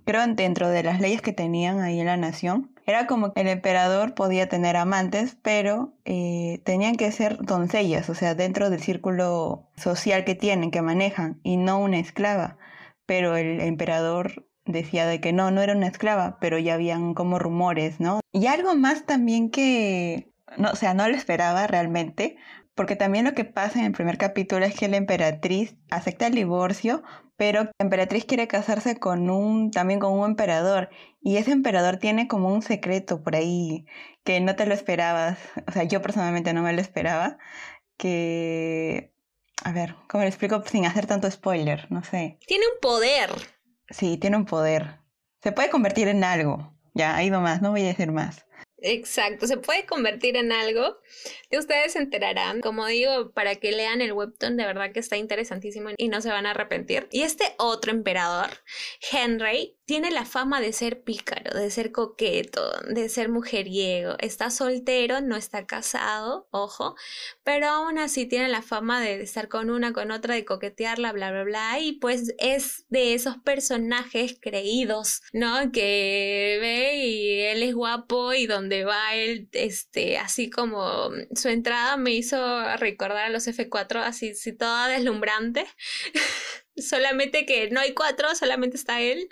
creo 0.06 0.25
dentro 0.28 0.69
de 0.69 0.84
las 0.84 1.02
leyes 1.02 1.22
que 1.22 1.34
tenían 1.34 1.81
ahí 1.81 2.00
en 2.00 2.06
la 2.06 2.18
nación, 2.18 2.72
era 2.86 3.07
como 3.07 3.34
que 3.34 3.42
el 3.42 3.48
emperador 3.48 4.13
podía 4.13 4.48
tener 4.48 4.78
amantes, 4.78 5.38
pero 5.42 5.94
eh, 6.06 6.62
tenían 6.63 6.96
que 6.96 7.12
ser 7.12 7.38
doncellas, 7.42 8.10
o 8.10 8.16
sea, 8.16 8.36
dentro 8.36 8.69
del 8.69 8.80
círculo 8.80 9.68
social 9.75 10.24
que 10.24 10.36
tienen, 10.36 10.69
que 10.69 10.84
manejan, 10.84 11.40
y 11.44 11.58
no 11.58 11.80
una 11.80 11.98
esclava. 11.98 12.58
Pero 13.08 13.36
el 13.38 13.60
emperador 13.62 14.46
decía 14.65 15.06
de 15.06 15.21
que 15.21 15.33
no, 15.33 15.51
no 15.51 15.62
era 15.62 15.73
una 15.73 15.88
esclava, 15.88 16.38
pero 16.39 16.57
ya 16.57 16.73
habían 16.73 17.13
como 17.13 17.39
rumores, 17.39 18.00
¿no? 18.00 18.19
Y 18.31 18.47
algo 18.47 18.75
más 18.75 19.06
también 19.06 19.50
que, 19.50 20.33
no, 20.57 20.71
o 20.71 20.75
sea, 20.75 20.94
no 20.94 21.07
lo 21.07 21.15
esperaba 21.15 21.67
realmente, 21.67 22.38
porque 22.73 22.95
también 22.95 23.25
lo 23.25 23.33
que 23.33 23.45
pasa 23.45 23.79
en 23.79 23.85
el 23.85 23.91
primer 23.94 24.17
capítulo 24.17 24.65
es 24.65 24.75
que 24.75 24.88
la 24.88 24.97
emperatriz 24.97 25.77
acepta 25.89 26.27
el 26.27 26.34
divorcio, 26.34 27.03
pero 27.38 27.63
la 27.63 27.72
emperatriz 27.79 28.25
quiere 28.25 28.48
casarse 28.48 28.98
con 28.98 29.29
un, 29.29 29.72
también 29.72 30.00
con 30.00 30.13
un 30.13 30.25
emperador, 30.25 30.89
y 31.22 31.38
ese 31.38 31.51
emperador 31.51 31.98
tiene 31.98 32.27
como 32.27 32.53
un 32.53 32.62
secreto 32.62 33.24
por 33.24 33.36
ahí 33.36 33.86
que 34.24 34.39
no 34.41 34.55
te 34.55 34.65
lo 34.65 34.74
esperabas, 34.74 35.38
o 35.67 35.72
sea, 35.72 35.84
yo 35.84 36.01
personalmente 36.01 36.53
no 36.53 36.63
me 36.63 36.74
lo 36.74 36.81
esperaba, 36.81 37.38
que, 37.98 39.13
a 39.63 39.72
ver, 39.72 39.95
¿cómo 40.10 40.24
lo 40.24 40.29
explico 40.29 40.62
sin 40.65 40.86
hacer 40.86 41.05
tanto 41.05 41.29
spoiler? 41.29 41.89
No 41.91 42.03
sé. 42.03 42.39
Tiene 42.45 42.65
un 42.74 42.79
poder. 42.81 43.29
Sí, 43.89 44.18
tiene 44.18 44.38
un 44.38 44.46
poder. 44.46 45.00
Se 45.42 45.51
puede 45.51 45.70
convertir 45.70 46.08
en 46.08 46.24
algo. 46.24 46.74
Ya, 46.94 47.15
ha 47.15 47.24
ido 47.24 47.42
más, 47.42 47.62
no 47.62 47.72
voy 47.72 47.82
a 47.82 47.88
decir 47.88 48.12
más. 48.12 48.46
Exacto, 48.77 49.48
se 49.48 49.58
puede 49.58 49.86
convertir 49.86 50.38
en 50.38 50.51
algo 50.51 50.98
que 51.50 51.58
ustedes 51.58 51.94
se 51.94 52.00
enterarán. 52.00 52.62
Como 52.62 52.86
digo, 52.86 53.32
para 53.32 53.56
que 53.56 53.72
lean 53.72 54.01
el 54.01 54.13
webtoon, 54.13 54.58
de 54.58 54.65
verdad 54.65 54.92
que 54.92 55.00
está 55.00 55.18
interesantísimo 55.18 55.89
y 55.98 56.08
no 56.08 56.22
se 56.22 56.30
van 56.30 56.46
a 56.46 56.51
arrepentir. 56.51 57.08
Y 57.12 57.24
este 57.24 57.56
otro 57.58 57.92
emperador, 57.92 58.50
Henry, 59.12 59.77
tiene 59.86 60.10
la 60.10 60.25
fama 60.25 60.62
de 60.62 60.74
ser 60.74 61.04
pícaro, 61.04 61.58
de 61.58 61.70
ser 61.70 61.92
coqueto, 61.92 62.72
de 62.89 63.08
ser 63.08 63.30
mujeriego. 63.30 64.15
Está 64.20 64.50
soltero, 64.50 65.22
no 65.22 65.36
está 65.36 65.68
casado, 65.68 66.48
ojo, 66.50 66.96
pero 67.44 67.68
aún 67.68 68.00
así 68.00 68.25
tiene 68.25 68.48
la 68.48 68.63
fama 68.63 69.00
de 69.00 69.22
estar 69.22 69.48
con 69.48 69.70
una, 69.70 69.94
con 69.94 70.10
otra, 70.10 70.34
de 70.34 70.44
coquetearla, 70.44 71.12
bla, 71.12 71.32
bla, 71.32 71.44
bla. 71.44 71.80
Y 71.80 71.94
pues 71.94 72.34
es 72.39 72.86
de 72.89 73.13
esos 73.13 73.38
personajes 73.38 74.38
creídos, 74.42 75.22
¿no? 75.34 75.72
Que 75.72 76.58
ve 76.60 76.96
y 76.96 77.42
él 77.42 77.62
es 77.62 77.75
guapo 77.75 78.34
y 78.34 78.48
donde 78.48 78.86
va 78.86 79.13
él, 79.13 79.50
este, 79.51 80.18
así 80.18 80.50
como 80.50 81.12
su 81.36 81.50
entrada 81.50 81.96
me 81.98 82.12
hizo 82.12 82.75
recordar 82.77 83.25
a 83.25 83.30
los 83.30 83.48
F4, 83.48 84.01
así, 84.01 84.32
así 84.32 84.51
toda 84.54 84.88
deslumbrante. 84.88 85.68
solamente 86.77 87.46
que 87.46 87.70
no 87.70 87.80
hay 87.80 87.94
cuatro, 87.94 88.34
solamente 88.36 88.75
está 88.77 89.00
él 89.00 89.30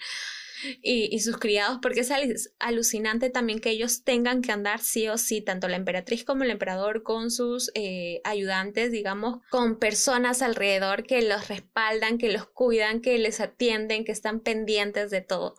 y, 0.81 1.19
sus 1.19 1.37
criados, 1.37 1.79
porque 1.81 2.01
es 2.01 2.11
alucinante 2.59 3.29
también 3.29 3.59
que 3.59 3.69
ellos 3.69 4.03
tengan 4.03 4.41
que 4.41 4.51
andar 4.51 4.79
sí 4.81 5.07
o 5.07 5.17
sí, 5.17 5.41
tanto 5.41 5.67
la 5.67 5.77
emperatriz 5.77 6.23
como 6.23 6.43
el 6.43 6.51
emperador, 6.51 7.03
con 7.03 7.31
sus 7.31 7.71
eh, 7.75 8.21
ayudantes, 8.23 8.91
digamos, 8.91 9.39
con 9.49 9.77
personas 9.77 10.41
alrededor 10.41 11.03
que 11.03 11.21
los 11.21 11.47
respaldan, 11.47 12.17
que 12.17 12.31
los 12.31 12.45
cuidan, 12.45 13.01
que 13.01 13.17
les 13.17 13.39
atienden, 13.39 14.05
que 14.05 14.11
están 14.11 14.39
pendientes 14.39 15.09
de 15.11 15.21
todo. 15.21 15.55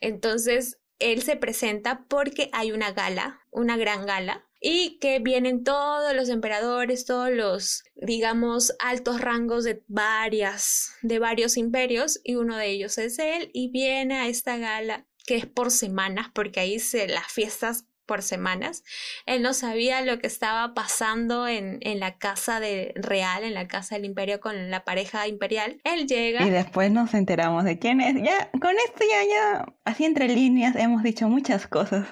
Entonces, 0.00 0.78
él 0.98 1.22
se 1.22 1.36
presenta 1.36 2.04
porque 2.08 2.48
hay 2.52 2.72
una 2.72 2.92
gala, 2.92 3.40
una 3.50 3.76
gran 3.76 4.06
gala, 4.06 4.45
y 4.60 4.98
que 4.98 5.18
vienen 5.18 5.64
todos 5.64 6.14
los 6.14 6.28
emperadores, 6.28 7.04
todos 7.04 7.30
los, 7.30 7.84
digamos, 7.94 8.74
altos 8.78 9.20
rangos 9.20 9.64
de 9.64 9.82
varias, 9.86 10.92
de 11.02 11.18
varios 11.18 11.56
imperios 11.56 12.20
y 12.24 12.36
uno 12.36 12.56
de 12.56 12.68
ellos 12.68 12.98
es 12.98 13.18
él 13.18 13.50
y 13.52 13.70
viene 13.70 14.16
a 14.16 14.28
esta 14.28 14.56
gala 14.56 15.06
que 15.26 15.36
es 15.36 15.46
por 15.46 15.70
semanas, 15.70 16.28
porque 16.32 16.60
ahí 16.60 16.78
se 16.78 17.08
las 17.08 17.26
fiestas 17.26 17.84
por 18.06 18.22
semanas. 18.22 18.84
Él 19.26 19.42
no 19.42 19.52
sabía 19.52 20.00
lo 20.00 20.18
que 20.18 20.28
estaba 20.28 20.72
pasando 20.72 21.48
en, 21.48 21.78
en, 21.82 22.00
la 22.00 22.16
casa 22.16 22.60
de 22.60 22.92
real, 22.94 23.42
en 23.42 23.54
la 23.54 23.66
casa 23.66 23.96
del 23.96 24.04
imperio 24.04 24.40
con 24.40 24.70
la 24.70 24.84
pareja 24.84 25.26
imperial. 25.26 25.80
Él 25.84 26.06
llega. 26.06 26.46
Y 26.46 26.50
después 26.50 26.90
nos 26.90 27.12
enteramos 27.14 27.64
de 27.64 27.78
quién 27.78 28.00
es. 28.00 28.14
Ya, 28.14 28.50
con 28.52 28.76
esto 28.86 29.04
ya, 29.10 29.24
ya, 29.28 29.66
así 29.84 30.04
entre 30.04 30.28
líneas 30.28 30.76
hemos 30.76 31.02
dicho 31.02 31.28
muchas 31.28 31.66
cosas. 31.66 32.06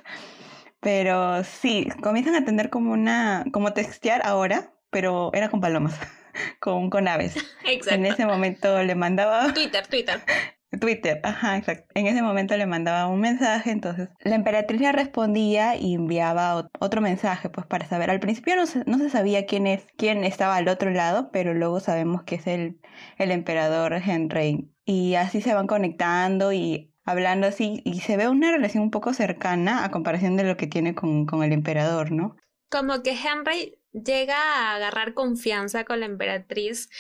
Pero 0.85 1.43
sí, 1.45 1.89
comienzan 2.03 2.35
a 2.35 2.45
tener 2.45 2.69
como 2.69 2.93
una, 2.93 3.47
como 3.53 3.73
textear 3.73 4.21
ahora, 4.23 4.75
pero 4.91 5.31
era 5.33 5.49
con 5.49 5.63
palomas, 5.63 5.99
con, 6.61 6.91
con 6.91 7.09
aves. 7.09 7.35
Exacto. 7.67 7.95
En 7.95 8.05
ese 8.05 8.27
momento 8.27 8.83
le 8.83 8.95
mandaba... 8.95 9.53
Twitter, 9.55 9.87
Twitter. 9.87 10.21
Twitter, 10.79 11.21
ajá, 11.23 11.57
exacto. 11.57 11.87
En 11.95 12.07
ese 12.07 12.21
momento 12.21 12.55
le 12.57 12.67
mandaba 12.67 13.07
un 13.07 13.21
mensaje, 13.21 13.71
entonces 13.71 14.11
la 14.25 14.35
emperatriz 14.35 14.81
le 14.81 14.93
respondía 14.93 15.77
y 15.77 15.95
enviaba 15.95 16.69
otro 16.81 17.01
mensaje, 17.01 17.49
pues 17.49 17.67
para 17.67 17.87
saber. 17.87 18.11
Al 18.11 18.21
principio 18.21 18.55
no 18.55 18.67
se, 18.67 18.85
no 18.85 18.99
se 18.99 19.09
sabía 19.09 19.47
quién 19.47 19.67
es, 19.67 19.87
quién 19.97 20.23
estaba 20.25 20.57
al 20.57 20.69
otro 20.69 20.91
lado, 20.91 21.31
pero 21.33 21.55
luego 21.55 21.81
sabemos 21.81 22.25
que 22.25 22.35
es 22.35 22.47
el, 22.47 22.79
el 23.17 23.31
emperador 23.31 23.95
Henry. 23.95 24.71
Y 24.85 25.15
así 25.15 25.41
se 25.41 25.55
van 25.55 25.67
conectando 25.67 26.53
y 26.53 26.94
hablando 27.05 27.47
así 27.47 27.83
y 27.85 28.01
se 28.01 28.17
ve 28.17 28.29
una 28.29 28.51
relación 28.51 28.83
un 28.83 28.91
poco 28.91 29.13
cercana 29.13 29.85
a 29.85 29.91
comparación 29.91 30.37
de 30.37 30.45
lo 30.45 30.57
que 30.57 30.67
tiene 30.67 30.95
con, 30.95 31.27
con 31.27 31.43
el 31.43 31.53
emperador, 31.53 32.13
¿no? 32.13 32.37
Como 32.71 33.03
que 33.03 33.13
Henry 33.13 33.79
llega 33.95 34.37
a 34.37 34.75
agarrar 34.75 35.15
confianza 35.15 35.85
con 35.85 36.01
la 36.01 36.07
emperatriz 36.07 36.91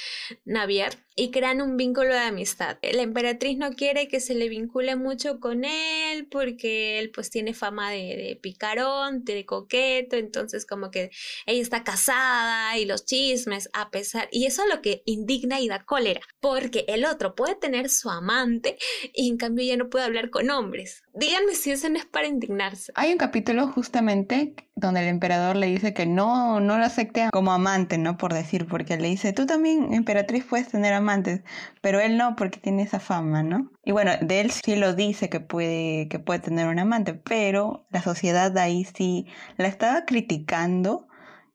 Navier 0.44 0.96
y 1.16 1.30
crean 1.30 1.60
un 1.60 1.76
vínculo 1.76 2.12
de 2.12 2.20
amistad. 2.20 2.78
La 2.82 3.02
emperatriz 3.02 3.56
no 3.56 3.72
quiere 3.72 4.08
que 4.08 4.20
se 4.20 4.34
le 4.34 4.48
vincule 4.48 4.96
mucho 4.96 5.38
con 5.40 5.64
él 5.64 6.26
porque 6.28 6.98
él 6.98 7.10
pues 7.10 7.30
tiene 7.30 7.54
fama 7.54 7.90
de, 7.90 8.38
picarón, 8.42 9.24
de 9.24 9.44
coqueto, 9.46 10.16
entonces 10.16 10.66
como 10.66 10.90
que 10.90 11.10
ella 11.46 11.62
está 11.62 11.84
casada 11.84 12.76
y 12.78 12.84
los 12.84 13.04
chismes 13.04 13.68
a 13.72 13.90
pesar, 13.90 14.28
y 14.32 14.46
eso 14.46 14.62
es 14.64 14.74
lo 14.74 14.82
que 14.82 15.02
indigna 15.04 15.60
y 15.60 15.68
da 15.68 15.84
cólera, 15.84 16.20
porque 16.40 16.84
el 16.88 17.04
otro 17.04 17.34
puede 17.34 17.54
tener 17.54 17.88
su 17.90 18.10
amante 18.10 18.78
y 19.12 19.28
en 19.28 19.36
cambio 19.36 19.64
ya 19.64 19.76
no 19.76 19.90
puede 19.90 20.04
hablar 20.04 20.30
con 20.30 20.50
hombres. 20.50 21.03
Díganme 21.16 21.54
si 21.54 21.70
eso 21.70 21.88
no 21.88 21.96
es 21.96 22.06
para 22.06 22.26
indignarse. 22.26 22.90
Hay 22.96 23.12
un 23.12 23.18
capítulo 23.18 23.68
justamente 23.68 24.56
donde 24.74 25.00
el 25.00 25.06
emperador 25.06 25.54
le 25.54 25.68
dice 25.68 25.94
que 25.94 26.06
no, 26.06 26.58
no 26.58 26.76
lo 26.76 26.84
acepte 26.84 27.28
como 27.32 27.52
amante, 27.52 27.98
¿no? 27.98 28.16
Por 28.16 28.34
decir, 28.34 28.66
porque 28.66 28.96
le 28.96 29.10
dice, 29.10 29.32
tú 29.32 29.46
también, 29.46 29.94
emperatriz, 29.94 30.44
puedes 30.44 30.66
tener 30.66 30.92
amante 30.92 31.04
amantes, 31.04 31.50
pero 31.80 32.00
él 32.00 32.16
no 32.16 32.34
porque 32.34 32.58
tiene 32.58 32.82
esa 32.82 32.98
fama, 32.98 33.44
¿no? 33.44 33.70
Y 33.84 33.92
bueno, 33.92 34.10
de 34.20 34.40
él 34.40 34.50
sí 34.50 34.74
lo 34.74 34.94
dice 34.94 35.28
que 35.28 35.38
puede, 35.38 36.08
que 36.08 36.18
puede 36.18 36.40
tener 36.40 36.66
un 36.66 36.80
amante, 36.80 37.14
pero 37.14 37.86
la 37.90 38.02
sociedad 38.02 38.50
de 38.50 38.60
ahí 38.60 38.84
sí 38.84 39.26
la 39.56 39.68
estaba 39.68 40.06
criticando 40.06 41.06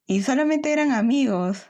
y 0.08 0.22
solamente 0.22 0.72
eran 0.72 0.92
amigos. 0.92 1.70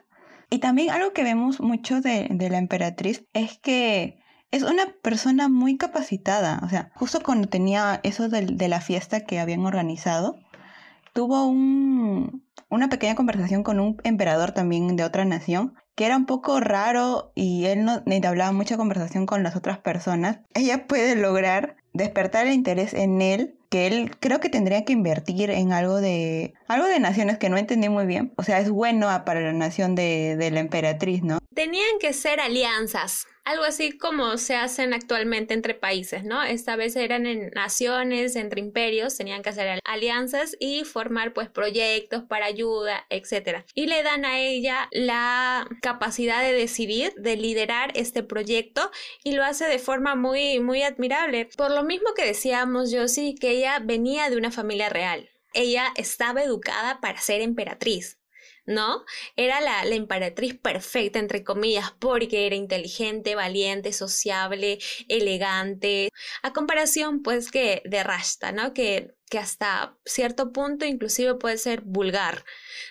Y 0.51 0.59
también 0.59 0.91
algo 0.91 1.13
que 1.13 1.23
vemos 1.23 1.59
mucho 1.59 2.01
de, 2.01 2.27
de 2.29 2.49
la 2.51 2.59
emperatriz 2.59 3.25
es 3.33 3.57
que 3.57 4.18
es 4.51 4.63
una 4.63 4.87
persona 5.01 5.49
muy 5.49 5.77
capacitada. 5.77 6.61
O 6.63 6.69
sea, 6.69 6.91
justo 6.95 7.21
cuando 7.23 7.47
tenía 7.47 7.99
eso 8.03 8.29
de, 8.29 8.67
la 8.67 8.81
fiesta 8.81 9.21
que 9.21 9.39
habían 9.39 9.65
organizado, 9.65 10.37
tuvo 11.13 11.45
un, 11.45 12.43
una 12.69 12.89
pequeña 12.89 13.15
conversación 13.15 13.63
con 13.63 13.79
un 13.79 13.97
emperador 14.03 14.51
también 14.51 14.95
de 14.95 15.03
otra 15.03 15.25
nación 15.25 15.75
que 15.95 16.05
era 16.05 16.15
un 16.15 16.25
poco 16.25 16.61
raro 16.61 17.33
y 17.35 17.65
él 17.65 17.83
no 17.83 18.01
hablaba 18.23 18.53
mucha 18.53 18.77
conversación 18.77 19.25
con 19.25 19.43
las 19.43 19.57
otras 19.57 19.79
personas, 19.79 20.39
ella 20.53 20.87
puede 20.87 21.17
lograr 21.17 21.75
despertar 21.91 22.47
el 22.47 22.53
interés 22.53 22.93
en 22.93 23.21
él 23.21 23.57
que 23.69 23.85
él 23.85 24.11
creo 24.21 24.39
que 24.39 24.47
tendría 24.47 24.85
que 24.85 24.93
invertir 24.93 25.49
en 25.49 25.73
algo 25.73 25.97
de 25.97 26.53
algo 26.69 26.87
de 26.87 27.01
naciones 27.01 27.37
que 27.37 27.49
no 27.49 27.57
entendí 27.57 27.89
muy 27.89 28.05
bien. 28.05 28.33
O 28.37 28.43
sea, 28.43 28.59
es 28.61 28.69
bueno 28.69 29.09
para 29.25 29.41
la 29.41 29.51
nación 29.51 29.95
de 29.95 30.49
la 30.53 30.61
emperatriz, 30.61 31.21
¿no? 31.21 31.39
Tenían 31.53 31.99
que 31.99 32.13
ser 32.13 32.39
alianzas 32.39 33.27
algo 33.49 33.63
así 33.63 33.97
como 33.97 34.37
se 34.37 34.55
hacen 34.55 34.93
actualmente 34.93 35.55
entre 35.55 35.73
países, 35.73 36.23
¿no? 36.23 36.43
Esta 36.43 36.75
vez 36.75 36.95
eran 36.95 37.25
en 37.25 37.49
naciones, 37.49 38.35
entre 38.35 38.61
imperios, 38.61 39.17
tenían 39.17 39.41
que 39.41 39.49
hacer 39.49 39.79
alianzas 39.85 40.55
y 40.59 40.83
formar 40.83 41.33
pues 41.33 41.49
proyectos 41.49 42.23
para 42.23 42.45
ayuda, 42.45 43.07
etc. 43.09 43.65
Y 43.73 43.87
le 43.87 44.03
dan 44.03 44.23
a 44.23 44.39
ella 44.39 44.87
la 44.91 45.67
capacidad 45.81 46.43
de 46.43 46.53
decidir, 46.53 47.11
de 47.15 47.37
liderar 47.37 47.91
este 47.95 48.21
proyecto 48.21 48.91
y 49.23 49.31
lo 49.31 49.43
hace 49.43 49.65
de 49.65 49.79
forma 49.79 50.13
muy, 50.13 50.59
muy 50.59 50.83
admirable. 50.83 51.49
Por 51.57 51.71
lo 51.71 51.83
mismo 51.83 52.13
que 52.15 52.25
decíamos, 52.25 52.91
sí, 53.07 53.33
que 53.33 53.49
ella 53.49 53.79
venía 53.79 54.29
de 54.29 54.37
una 54.37 54.51
familia 54.51 54.89
real. 54.89 55.27
Ella 55.55 55.91
estaba 55.95 56.43
educada 56.43 56.99
para 57.01 57.19
ser 57.19 57.41
emperatriz. 57.41 58.18
¿No? 58.69 59.03
Era 59.35 59.59
la, 59.61 59.83
la, 59.83 59.95
emperatriz 59.95 60.57
perfecta, 60.57 61.19
entre 61.19 61.43
comillas, 61.43 61.91
porque 61.99 62.45
era 62.45 62.55
inteligente, 62.55 63.35
valiente, 63.35 63.91
sociable, 63.93 64.77
elegante, 65.09 66.09
a 66.43 66.53
comparación, 66.53 67.23
pues, 67.23 67.51
que 67.51 67.81
de 67.85 68.03
Rashta, 68.03 68.51
¿no? 68.51 68.73
Que 68.73 69.15
que 69.29 69.37
hasta 69.37 69.95
cierto 70.05 70.51
punto 70.51 70.85
inclusive 70.85 71.35
puede 71.35 71.57
ser 71.57 71.81
vulgar, 71.81 72.43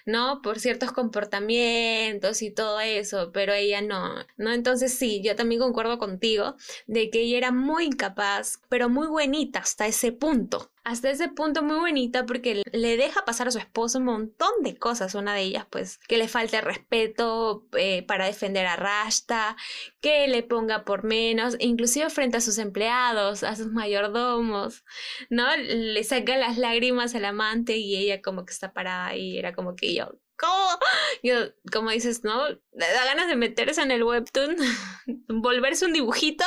¿no? 0.06 0.40
Por 0.42 0.60
ciertos 0.60 0.92
comportamientos 0.92 2.42
y 2.42 2.50
todo 2.50 2.80
eso, 2.80 3.32
pero 3.32 3.52
ella 3.52 3.82
no, 3.82 4.14
¿no? 4.36 4.52
Entonces 4.52 4.94
sí, 4.94 5.20
yo 5.22 5.36
también 5.36 5.60
concuerdo 5.60 5.98
contigo 5.98 6.56
de 6.86 7.10
que 7.10 7.22
ella 7.22 7.38
era 7.38 7.52
muy 7.52 7.86
incapaz, 7.86 8.60
pero 8.68 8.88
muy 8.88 9.08
buenita 9.08 9.58
hasta 9.60 9.86
ese 9.86 10.12
punto. 10.12 10.70
Hasta 10.84 11.10
ese 11.10 11.28
punto 11.28 11.62
muy 11.62 11.76
bonita 11.76 12.24
porque 12.24 12.62
le 12.72 12.96
deja 12.96 13.22
pasar 13.26 13.48
a 13.48 13.50
su 13.50 13.58
esposo 13.58 13.98
un 13.98 14.06
montón 14.06 14.48
de 14.62 14.78
cosas. 14.78 15.14
Una 15.14 15.34
de 15.34 15.42
ellas, 15.42 15.66
pues, 15.68 15.98
que 15.98 16.16
le 16.16 16.28
falte 16.28 16.62
respeto 16.62 17.66
eh, 17.76 18.04
para 18.04 18.24
defender 18.24 18.64
a 18.64 18.76
Rashta, 18.76 19.54
que 20.00 20.28
le 20.28 20.42
ponga 20.42 20.84
por 20.84 21.04
menos, 21.04 21.56
inclusive 21.60 22.10
frente 22.10 22.36
a 22.38 22.40
sus 22.40 22.58
empleados, 22.58 23.42
a 23.42 23.56
sus 23.56 23.68
mayordomos, 23.72 24.84
¿no? 25.30 25.56
Le 25.56 26.02
saca 26.04 26.36
las 26.36 26.58
lágrimas 26.58 27.14
al 27.14 27.24
amante 27.24 27.76
y 27.78 27.96
ella 27.96 28.22
como 28.22 28.44
que 28.44 28.52
está 28.52 28.72
parada 28.72 29.16
y 29.16 29.38
era 29.38 29.54
como 29.54 29.76
que 29.76 29.94
yo, 29.94 30.10
¿cómo? 30.38 30.78
Yo, 31.22 31.34
como 31.72 31.90
dices, 31.90 32.24
¿no? 32.24 32.48
Da 32.72 33.04
ganas 33.06 33.28
de 33.28 33.36
meterse 33.36 33.82
en 33.82 33.90
el 33.90 34.04
webtoon, 34.04 34.56
volverse 35.28 35.84
un 35.84 35.92
dibujito. 35.92 36.44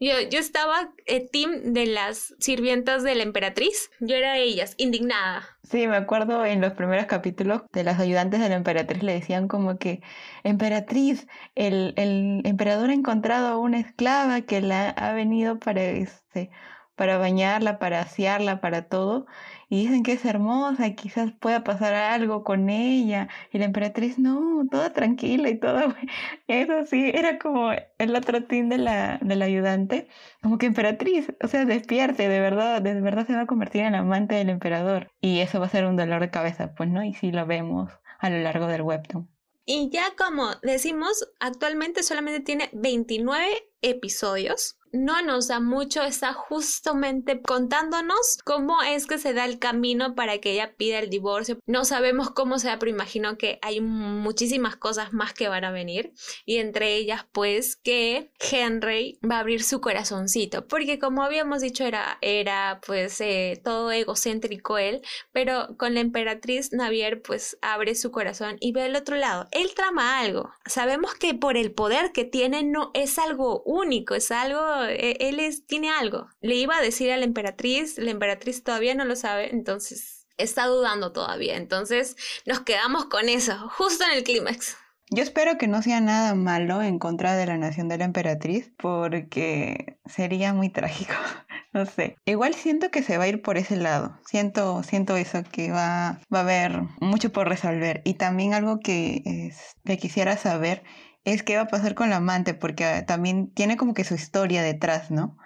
Yo, 0.00 0.20
yo 0.30 0.38
estaba 0.38 0.92
eh, 1.06 1.28
team 1.28 1.72
de 1.72 1.86
las 1.86 2.34
sirvientas 2.38 3.02
de 3.02 3.14
la 3.14 3.22
emperatriz. 3.22 3.90
Yo 4.00 4.16
era 4.16 4.38
ellas, 4.38 4.74
indignada. 4.78 5.46
Sí, 5.62 5.86
me 5.86 5.96
acuerdo 5.96 6.44
en 6.44 6.60
los 6.60 6.72
primeros 6.72 7.06
capítulos 7.06 7.62
de 7.72 7.84
las 7.84 8.00
ayudantes 8.00 8.40
de 8.40 8.48
la 8.48 8.56
emperatriz 8.56 9.02
le 9.02 9.12
decían 9.12 9.46
como 9.46 9.78
que, 9.78 10.02
emperatriz, 10.42 11.26
el, 11.54 11.94
el 11.96 12.40
emperador 12.44 12.90
ha 12.90 12.94
encontrado 12.94 13.48
a 13.48 13.58
una 13.58 13.78
esclava 13.78 14.40
que 14.40 14.60
la 14.60 14.90
ha 14.90 15.12
venido 15.12 15.58
para 15.58 15.82
este 15.82 16.50
para 16.96 17.18
bañarla, 17.18 17.78
para 17.78 18.00
asearla, 18.00 18.60
para 18.60 18.82
todo. 18.88 19.26
Y 19.72 19.84
dicen 19.84 20.02
que 20.02 20.12
es 20.12 20.24
hermosa 20.26 20.86
y 20.86 20.94
quizás 20.94 21.32
pueda 21.32 21.64
pasar 21.64 21.94
algo 21.94 22.44
con 22.44 22.68
ella. 22.68 23.28
Y 23.52 23.58
la 23.58 23.64
emperatriz, 23.64 24.18
no, 24.18 24.66
toda 24.70 24.92
tranquila 24.92 25.48
y 25.48 25.58
todo. 25.58 25.94
Eso 26.46 26.84
sí, 26.84 27.10
era 27.14 27.38
como 27.38 27.70
el 27.96 28.14
otro 28.14 28.44
team 28.44 28.68
de 28.68 28.76
la, 28.76 29.18
ayudante. 29.40 30.08
Como 30.42 30.58
que 30.58 30.66
emperatriz, 30.66 31.32
o 31.42 31.48
sea, 31.48 31.64
despierte, 31.64 32.28
de 32.28 32.38
verdad, 32.38 32.82
de 32.82 33.00
verdad 33.00 33.26
se 33.26 33.34
va 33.34 33.40
a 33.40 33.46
convertir 33.46 33.80
en 33.84 33.94
amante 33.94 34.34
del 34.34 34.50
emperador. 34.50 35.10
Y 35.22 35.38
eso 35.38 35.58
va 35.58 35.64
a 35.64 35.70
ser 35.70 35.86
un 35.86 35.96
dolor 35.96 36.20
de 36.20 36.30
cabeza, 36.30 36.74
pues, 36.74 36.90
¿no? 36.90 37.02
Y 37.02 37.14
sí 37.14 37.32
lo 37.32 37.46
vemos 37.46 37.90
a 38.18 38.28
lo 38.28 38.40
largo 38.40 38.66
del 38.66 38.82
webtoon. 38.82 39.26
Y 39.64 39.88
ya 39.88 40.04
como 40.18 40.50
decimos, 40.62 41.30
actualmente 41.40 42.02
solamente 42.02 42.40
tiene 42.40 42.68
29 42.74 43.70
episodios 43.80 44.76
no 44.92 45.22
nos 45.22 45.48
da 45.48 45.60
mucho, 45.60 46.02
está 46.02 46.32
justamente 46.34 47.40
contándonos 47.40 48.38
cómo 48.44 48.82
es 48.82 49.06
que 49.06 49.18
se 49.18 49.32
da 49.32 49.44
el 49.44 49.58
camino 49.58 50.14
para 50.14 50.38
que 50.38 50.52
ella 50.52 50.74
pida 50.76 50.98
el 50.98 51.10
divorcio. 51.10 51.58
No 51.66 51.84
sabemos 51.84 52.30
cómo 52.30 52.58
se 52.58 52.68
da, 52.68 52.78
pero 52.78 52.90
imagino 52.90 53.38
que 53.38 53.58
hay 53.62 53.80
muchísimas 53.80 54.76
cosas 54.76 55.12
más 55.12 55.32
que 55.32 55.48
van 55.48 55.64
a 55.64 55.72
venir 55.72 56.12
y 56.44 56.58
entre 56.58 56.94
ellas 56.96 57.26
pues 57.32 57.76
que 57.76 58.30
Henry 58.38 59.18
va 59.28 59.36
a 59.36 59.40
abrir 59.40 59.62
su 59.62 59.80
corazoncito, 59.80 60.66
porque 60.66 60.98
como 60.98 61.22
habíamos 61.22 61.62
dicho 61.62 61.84
era, 61.84 62.18
era 62.20 62.80
pues 62.86 63.20
eh, 63.20 63.60
todo 63.64 63.90
egocéntrico 63.90 64.78
él, 64.78 65.02
pero 65.32 65.76
con 65.78 65.94
la 65.94 66.00
emperatriz 66.00 66.72
Navier 66.72 67.22
pues 67.22 67.56
abre 67.62 67.94
su 67.94 68.10
corazón 68.10 68.56
y 68.60 68.72
ve 68.72 68.82
al 68.82 68.96
otro 68.96 69.16
lado. 69.16 69.48
Él 69.52 69.74
trama 69.74 70.20
algo. 70.20 70.52
Sabemos 70.66 71.14
que 71.14 71.34
por 71.34 71.56
el 71.56 71.72
poder 71.72 72.12
que 72.12 72.24
tiene 72.24 72.62
no 72.62 72.90
es 72.94 73.18
algo 73.18 73.62
único, 73.64 74.14
es 74.14 74.30
algo 74.30 74.81
e, 74.86 75.16
él 75.20 75.40
es, 75.40 75.66
tiene 75.66 75.90
algo. 75.90 76.28
Le 76.40 76.54
iba 76.54 76.76
a 76.76 76.82
decir 76.82 77.10
a 77.10 77.16
la 77.16 77.24
emperatriz, 77.24 77.98
la 77.98 78.10
emperatriz 78.10 78.62
todavía 78.62 78.94
no 78.94 79.04
lo 79.04 79.16
sabe, 79.16 79.50
entonces 79.50 80.26
está 80.38 80.66
dudando 80.66 81.12
todavía. 81.12 81.56
Entonces 81.56 82.16
nos 82.46 82.60
quedamos 82.60 83.06
con 83.06 83.28
eso, 83.28 83.68
justo 83.76 84.04
en 84.04 84.18
el 84.18 84.24
clímax. 84.24 84.76
Yo 85.14 85.22
espero 85.22 85.58
que 85.58 85.68
no 85.68 85.82
sea 85.82 86.00
nada 86.00 86.34
malo 86.34 86.80
en 86.80 86.98
contra 86.98 87.36
de 87.36 87.44
la 87.44 87.58
nación 87.58 87.86
de 87.86 87.98
la 87.98 88.06
emperatriz, 88.06 88.72
porque 88.78 89.98
sería 90.06 90.54
muy 90.54 90.70
trágico. 90.70 91.14
No 91.74 91.86
sé. 91.86 92.18
Igual 92.26 92.52
siento 92.52 92.90
que 92.90 93.02
se 93.02 93.16
va 93.16 93.24
a 93.24 93.28
ir 93.28 93.40
por 93.40 93.56
ese 93.56 93.76
lado. 93.76 94.20
Siento, 94.26 94.82
siento 94.82 95.16
eso, 95.16 95.42
que 95.42 95.70
va, 95.70 96.20
va 96.30 96.40
a 96.40 96.42
haber 96.42 96.82
mucho 97.00 97.32
por 97.32 97.48
resolver. 97.48 98.02
Y 98.04 98.12
también 98.12 98.52
algo 98.52 98.78
que, 98.78 99.22
es, 99.24 99.74
que 99.82 99.96
quisiera 99.96 100.36
saber 100.36 100.82
es 101.24 101.42
qué 101.42 101.56
va 101.56 101.62
a 101.62 101.68
pasar 101.68 101.94
con 101.94 102.10
la 102.10 102.16
amante, 102.16 102.54
porque 102.54 103.04
también 103.06 103.52
tiene 103.52 103.76
como 103.76 103.94
que 103.94 104.04
su 104.04 104.14
historia 104.14 104.62
detrás, 104.62 105.10
¿no? 105.10 105.36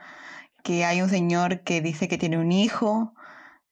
Que 0.64 0.84
hay 0.84 1.02
un 1.02 1.10
señor 1.10 1.62
que 1.62 1.80
dice 1.80 2.08
que 2.08 2.18
tiene 2.18 2.38
un 2.38 2.52
hijo, 2.52 3.14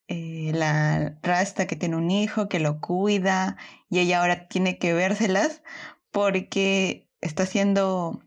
eh, 0.09 0.53
la 0.55 1.17
rasta 1.23 1.67
que 1.67 1.77
tiene 1.77 1.97
un 1.97 2.11
hijo, 2.11 2.49
que 2.49 2.61
lo 2.61 2.81
cuida, 2.81 3.57
y 3.89 4.01
ella 4.01 4.21
ahora 4.21 4.49
tiene 4.49 4.79
que 4.79 4.93
vérselas 4.93 5.63
porque 6.11 7.09
está 7.21 7.47
siendo 7.47 8.23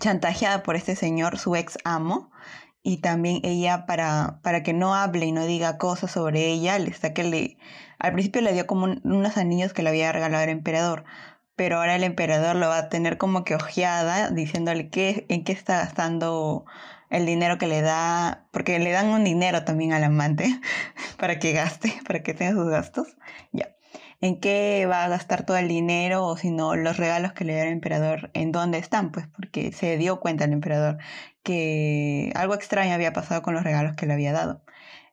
chantajeada 0.00 0.62
por 0.62 0.76
este 0.76 0.96
señor, 0.96 1.38
su 1.38 1.56
ex 1.56 1.78
amo, 1.84 2.30
y 2.82 2.98
también 2.98 3.40
ella 3.44 3.86
para, 3.86 4.40
para 4.42 4.62
que 4.62 4.72
no 4.74 4.94
hable 4.94 5.26
y 5.26 5.32
no 5.32 5.46
diga 5.46 5.78
cosas 5.78 6.10
sobre 6.10 6.48
ella, 6.48 6.76
está 6.76 7.14
que 7.14 7.24
le, 7.24 7.56
al 7.98 8.12
principio 8.12 8.42
le 8.42 8.52
dio 8.52 8.66
como 8.66 8.86
unos 9.04 9.36
anillos 9.38 9.72
que 9.72 9.82
le 9.82 9.90
había 9.90 10.12
regalado 10.12 10.44
el 10.44 10.50
emperador, 10.50 11.04
pero 11.56 11.78
ahora 11.78 11.96
el 11.96 12.04
emperador 12.04 12.56
lo 12.56 12.68
va 12.68 12.78
a 12.78 12.88
tener 12.88 13.18
como 13.18 13.44
que 13.44 13.54
ojeada, 13.54 14.30
diciéndole 14.30 14.90
qué, 14.90 15.26
en 15.28 15.44
qué 15.44 15.52
está 15.52 15.78
gastando 15.78 16.64
el 17.10 17.26
dinero 17.26 17.58
que 17.58 17.66
le 17.66 17.80
da, 17.82 18.46
porque 18.50 18.78
le 18.78 18.90
dan 18.90 19.08
un 19.08 19.24
dinero 19.24 19.64
también 19.64 19.92
al 19.92 20.04
amante 20.04 20.46
para 21.18 21.38
que 21.38 21.52
gaste, 21.52 21.94
para 22.06 22.22
que 22.22 22.34
tenga 22.34 22.52
sus 22.52 22.68
gastos, 22.68 23.16
ya. 23.52 23.70
En 24.20 24.40
qué 24.40 24.86
va 24.90 25.04
a 25.04 25.08
gastar 25.08 25.44
todo 25.44 25.58
el 25.58 25.68
dinero 25.68 26.24
o 26.24 26.36
si 26.36 26.50
no 26.50 26.76
los 26.76 26.96
regalos 26.96 27.32
que 27.34 27.44
le 27.44 27.54
da 27.54 27.64
el 27.64 27.72
emperador, 27.72 28.30
en 28.34 28.52
dónde 28.52 28.78
están, 28.78 29.12
pues 29.12 29.26
porque 29.28 29.72
se 29.72 29.98
dio 29.98 30.20
cuenta 30.20 30.44
el 30.44 30.52
emperador 30.52 30.98
que 31.42 32.32
algo 32.34 32.54
extraño 32.54 32.94
había 32.94 33.12
pasado 33.12 33.42
con 33.42 33.54
los 33.54 33.64
regalos 33.64 33.96
que 33.96 34.06
le 34.06 34.14
había 34.14 34.32
dado. 34.32 34.64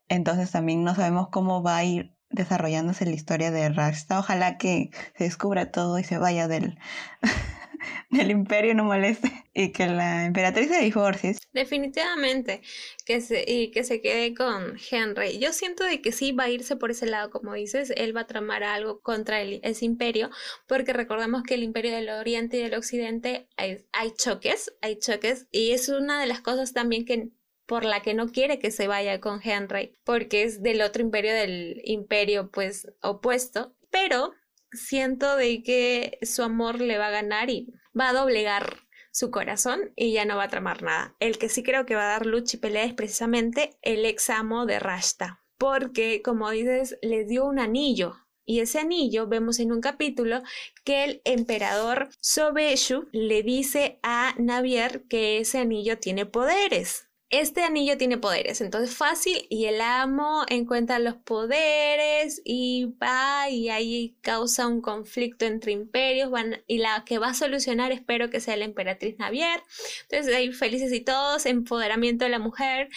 Entonces 0.09 0.51
también 0.51 0.83
no 0.83 0.95
sabemos 0.95 1.29
cómo 1.29 1.63
va 1.63 1.77
a 1.77 1.83
ir 1.85 2.15
desarrollándose 2.31 3.05
la 3.05 3.11
historia 3.11 3.51
de 3.51 3.69
Rasta. 3.69 4.19
Ojalá 4.19 4.57
que 4.57 4.91
se 5.17 5.25
descubra 5.25 5.71
todo 5.71 5.99
y 5.99 6.03
se 6.03 6.17
vaya 6.17 6.47
del, 6.47 6.77
del 8.09 8.31
imperio, 8.31 8.73
no 8.75 8.83
moleste, 8.83 9.31
y 9.53 9.71
que 9.71 9.87
la 9.87 10.25
emperatriz 10.25 10.69
se 10.69 10.81
divorcie. 10.81 11.35
Definitivamente, 11.53 12.61
que 13.05 13.21
se, 13.21 13.43
y 13.47 13.71
que 13.71 13.83
se 13.83 14.01
quede 14.01 14.33
con 14.33 14.77
Henry. 14.89 15.39
Yo 15.39 15.53
siento 15.53 15.83
de 15.83 16.01
que 16.01 16.11
sí 16.11 16.31
va 16.31 16.45
a 16.45 16.49
irse 16.49 16.75
por 16.75 16.91
ese 16.91 17.05
lado, 17.05 17.29
como 17.29 17.53
dices, 17.53 17.93
él 17.95 18.15
va 18.15 18.21
a 18.21 18.27
tramar 18.27 18.63
algo 18.63 19.01
contra 19.01 19.41
el, 19.41 19.59
ese 19.63 19.85
imperio, 19.85 20.29
porque 20.67 20.93
recordamos 20.93 21.43
que 21.43 21.55
el 21.55 21.63
imperio 21.63 21.91
del 21.91 22.09
oriente 22.09 22.57
y 22.57 22.63
del 22.63 22.75
occidente 22.75 23.47
hay 23.57 24.13
choques, 24.17 24.73
hay 24.81 24.99
choques, 24.99 25.47
y 25.51 25.71
es 25.71 25.89
una 25.89 26.19
de 26.19 26.27
las 26.27 26.41
cosas 26.41 26.73
también 26.73 27.05
que 27.05 27.29
por 27.71 27.85
la 27.85 28.01
que 28.01 28.13
no 28.13 28.27
quiere 28.27 28.59
que 28.59 28.69
se 28.69 28.89
vaya 28.89 29.21
con 29.21 29.39
Henry, 29.41 29.97
porque 30.03 30.43
es 30.43 30.61
del 30.61 30.81
otro 30.81 31.03
imperio, 31.03 31.33
del 31.33 31.81
imperio 31.85 32.51
pues 32.51 32.91
opuesto, 33.01 33.77
pero 33.89 34.33
siento 34.73 35.37
de 35.37 35.63
que 35.63 36.19
su 36.21 36.43
amor 36.43 36.81
le 36.81 36.97
va 36.97 37.07
a 37.07 37.11
ganar 37.11 37.49
y 37.49 37.73
va 37.97 38.09
a 38.09 38.13
doblegar 38.13 38.81
su 39.13 39.31
corazón 39.31 39.93
y 39.95 40.11
ya 40.11 40.25
no 40.25 40.35
va 40.35 40.43
a 40.43 40.49
tramar 40.49 40.83
nada. 40.83 41.15
El 41.21 41.37
que 41.37 41.47
sí 41.47 41.63
creo 41.63 41.85
que 41.85 41.95
va 41.95 42.09
a 42.09 42.11
dar 42.19 42.25
lucha 42.25 42.57
y 42.57 42.59
pelea 42.59 42.83
es 42.83 42.93
precisamente 42.93 43.77
el 43.81 44.03
ex 44.03 44.29
amo 44.29 44.65
de 44.65 44.77
Rashta, 44.77 45.41
porque 45.57 46.21
como 46.21 46.49
dices, 46.49 46.97
le 47.01 47.23
dio 47.23 47.45
un 47.45 47.57
anillo. 47.57 48.17
Y 48.43 48.59
ese 48.59 48.79
anillo 48.79 49.27
vemos 49.27 49.59
en 49.59 49.71
un 49.71 49.79
capítulo 49.79 50.43
que 50.83 51.05
el 51.05 51.21
emperador 51.23 52.09
Sobeshu 52.19 53.07
le 53.13 53.43
dice 53.43 53.97
a 54.03 54.35
Navier 54.37 55.03
que 55.07 55.37
ese 55.37 55.59
anillo 55.59 55.99
tiene 55.99 56.25
poderes 56.25 57.07
este 57.31 57.63
anillo 57.63 57.97
tiene 57.97 58.17
poderes, 58.17 58.59
entonces 58.59 58.93
fácil 58.93 59.47
y 59.49 59.65
el 59.65 59.79
amo 59.79 60.43
encuentra 60.49 60.99
los 60.99 61.15
poderes 61.15 62.41
y 62.43 62.93
va 63.01 63.49
y 63.49 63.69
ahí 63.69 64.15
causa 64.21 64.67
un 64.67 64.81
conflicto 64.81 65.45
entre 65.45 65.71
imperios 65.71 66.29
y 66.67 66.79
la 66.79 67.05
que 67.05 67.19
va 67.19 67.29
a 67.29 67.33
solucionar 67.33 67.93
espero 67.93 68.29
que 68.29 68.41
sea 68.41 68.57
la 68.57 68.65
emperatriz 68.65 69.17
Navier. 69.17 69.63
Entonces 70.09 70.35
ahí 70.35 70.51
felices 70.51 70.91
y 70.91 70.99
todos, 70.99 71.45
empoderamiento 71.45 72.25
de 72.25 72.31
la 72.31 72.39
mujer 72.39 72.89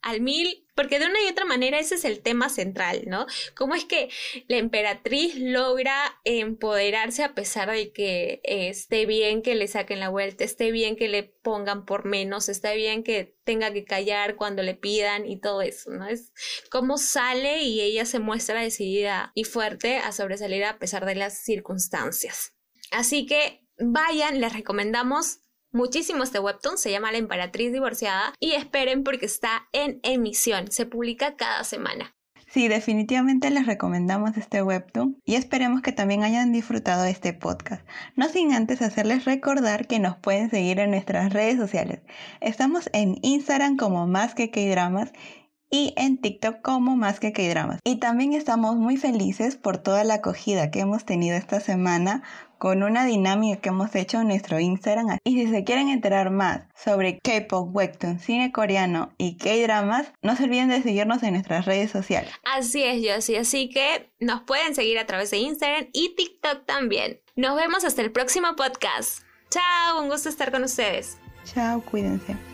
al 0.00 0.22
mil 0.22 0.64
porque 0.74 0.98
de 0.98 1.06
una 1.06 1.22
y 1.22 1.30
otra 1.30 1.44
manera 1.44 1.78
ese 1.78 1.96
es 1.96 2.04
el 2.04 2.20
tema 2.20 2.48
central, 2.48 3.02
¿no? 3.06 3.26
¿Cómo 3.54 3.74
es 3.74 3.84
que 3.84 4.08
la 4.48 4.56
emperatriz 4.56 5.34
logra 5.36 6.20
empoderarse 6.24 7.24
a 7.24 7.34
pesar 7.34 7.70
de 7.70 7.92
que 7.92 8.40
esté 8.44 9.06
bien 9.06 9.42
que 9.42 9.54
le 9.54 9.68
saquen 9.68 10.00
la 10.00 10.08
vuelta, 10.08 10.44
esté 10.44 10.70
bien 10.70 10.96
que 10.96 11.08
le 11.08 11.22
pongan 11.22 11.84
por 11.84 12.04
menos, 12.04 12.48
esté 12.48 12.74
bien 12.76 13.02
que 13.02 13.36
tenga 13.44 13.72
que 13.72 13.84
callar 13.84 14.36
cuando 14.36 14.62
le 14.62 14.74
pidan 14.74 15.26
y 15.26 15.40
todo 15.40 15.62
eso, 15.62 15.90
¿no? 15.90 16.06
Es 16.06 16.32
cómo 16.70 16.98
sale 16.98 17.62
y 17.62 17.80
ella 17.80 18.04
se 18.04 18.18
muestra 18.18 18.60
decidida 18.60 19.32
y 19.34 19.44
fuerte 19.44 19.98
a 19.98 20.12
sobresalir 20.12 20.64
a 20.64 20.78
pesar 20.78 21.04
de 21.04 21.16
las 21.16 21.42
circunstancias. 21.44 22.54
Así 22.90 23.26
que 23.26 23.66
vayan, 23.78 24.40
les 24.40 24.52
recomendamos 24.52 25.40
muchísimo 25.72 26.22
este 26.22 26.38
webtoon, 26.38 26.78
se 26.78 26.90
llama 26.90 27.12
La 27.12 27.18
Emperatriz 27.18 27.72
Divorciada 27.72 28.34
y 28.38 28.52
esperen 28.52 29.04
porque 29.04 29.26
está 29.26 29.68
en 29.72 30.00
emisión, 30.02 30.70
se 30.70 30.86
publica 30.86 31.36
cada 31.36 31.64
semana. 31.64 32.14
Sí, 32.52 32.68
definitivamente 32.68 33.50
les 33.50 33.64
recomendamos 33.64 34.36
este 34.36 34.62
webtoon 34.62 35.16
y 35.24 35.36
esperemos 35.36 35.80
que 35.80 35.92
también 35.92 36.22
hayan 36.22 36.52
disfrutado 36.52 37.06
este 37.06 37.32
podcast. 37.32 37.82
No 38.14 38.28
sin 38.28 38.52
antes 38.52 38.82
hacerles 38.82 39.24
recordar 39.24 39.86
que 39.86 39.98
nos 39.98 40.18
pueden 40.18 40.50
seguir 40.50 40.78
en 40.78 40.90
nuestras 40.90 41.32
redes 41.32 41.56
sociales. 41.56 42.02
Estamos 42.42 42.90
en 42.92 43.16
Instagram 43.22 43.78
como 43.78 44.06
más 44.06 44.34
que 44.34 44.50
K-Dramas 44.50 45.12
y 45.72 45.94
en 45.96 46.18
TikTok 46.18 46.60
como 46.60 46.94
Más 46.96 47.18
que 47.18 47.32
K-Dramas. 47.32 47.80
Y 47.82 47.96
también 47.96 48.34
estamos 48.34 48.76
muy 48.76 48.98
felices 48.98 49.56
por 49.56 49.78
toda 49.78 50.04
la 50.04 50.14
acogida 50.14 50.70
que 50.70 50.80
hemos 50.80 51.04
tenido 51.04 51.36
esta 51.36 51.58
semana 51.58 52.22
con 52.58 52.84
una 52.84 53.04
dinámica 53.04 53.60
que 53.60 53.70
hemos 53.70 53.92
hecho 53.96 54.20
en 54.20 54.28
nuestro 54.28 54.60
Instagram. 54.60 55.18
Y 55.24 55.34
si 55.34 55.50
se 55.50 55.64
quieren 55.64 55.88
enterar 55.88 56.30
más 56.30 56.60
sobre 56.76 57.18
K-pop, 57.18 57.74
webtoon, 57.74 58.20
cine 58.20 58.52
coreano 58.52 59.12
y 59.18 59.36
K-dramas, 59.36 60.12
no 60.22 60.36
se 60.36 60.44
olviden 60.44 60.68
de 60.68 60.82
seguirnos 60.82 61.24
en 61.24 61.32
nuestras 61.32 61.64
redes 61.64 61.90
sociales. 61.90 62.30
Así 62.44 62.84
es, 62.84 63.02
Josie. 63.04 63.38
Así 63.38 63.68
que 63.70 64.12
nos 64.20 64.42
pueden 64.42 64.76
seguir 64.76 64.98
a 64.98 65.06
través 65.06 65.30
de 65.30 65.38
Instagram 65.38 65.88
y 65.92 66.14
TikTok 66.14 66.66
también. 66.66 67.18
Nos 67.34 67.56
vemos 67.56 67.82
hasta 67.84 68.02
el 68.02 68.12
próximo 68.12 68.54
podcast. 68.56 69.24
Chao, 69.50 70.00
un 70.02 70.08
gusto 70.08 70.28
estar 70.28 70.52
con 70.52 70.62
ustedes. 70.62 71.18
Chao, 71.44 71.80
cuídense. 71.80 72.51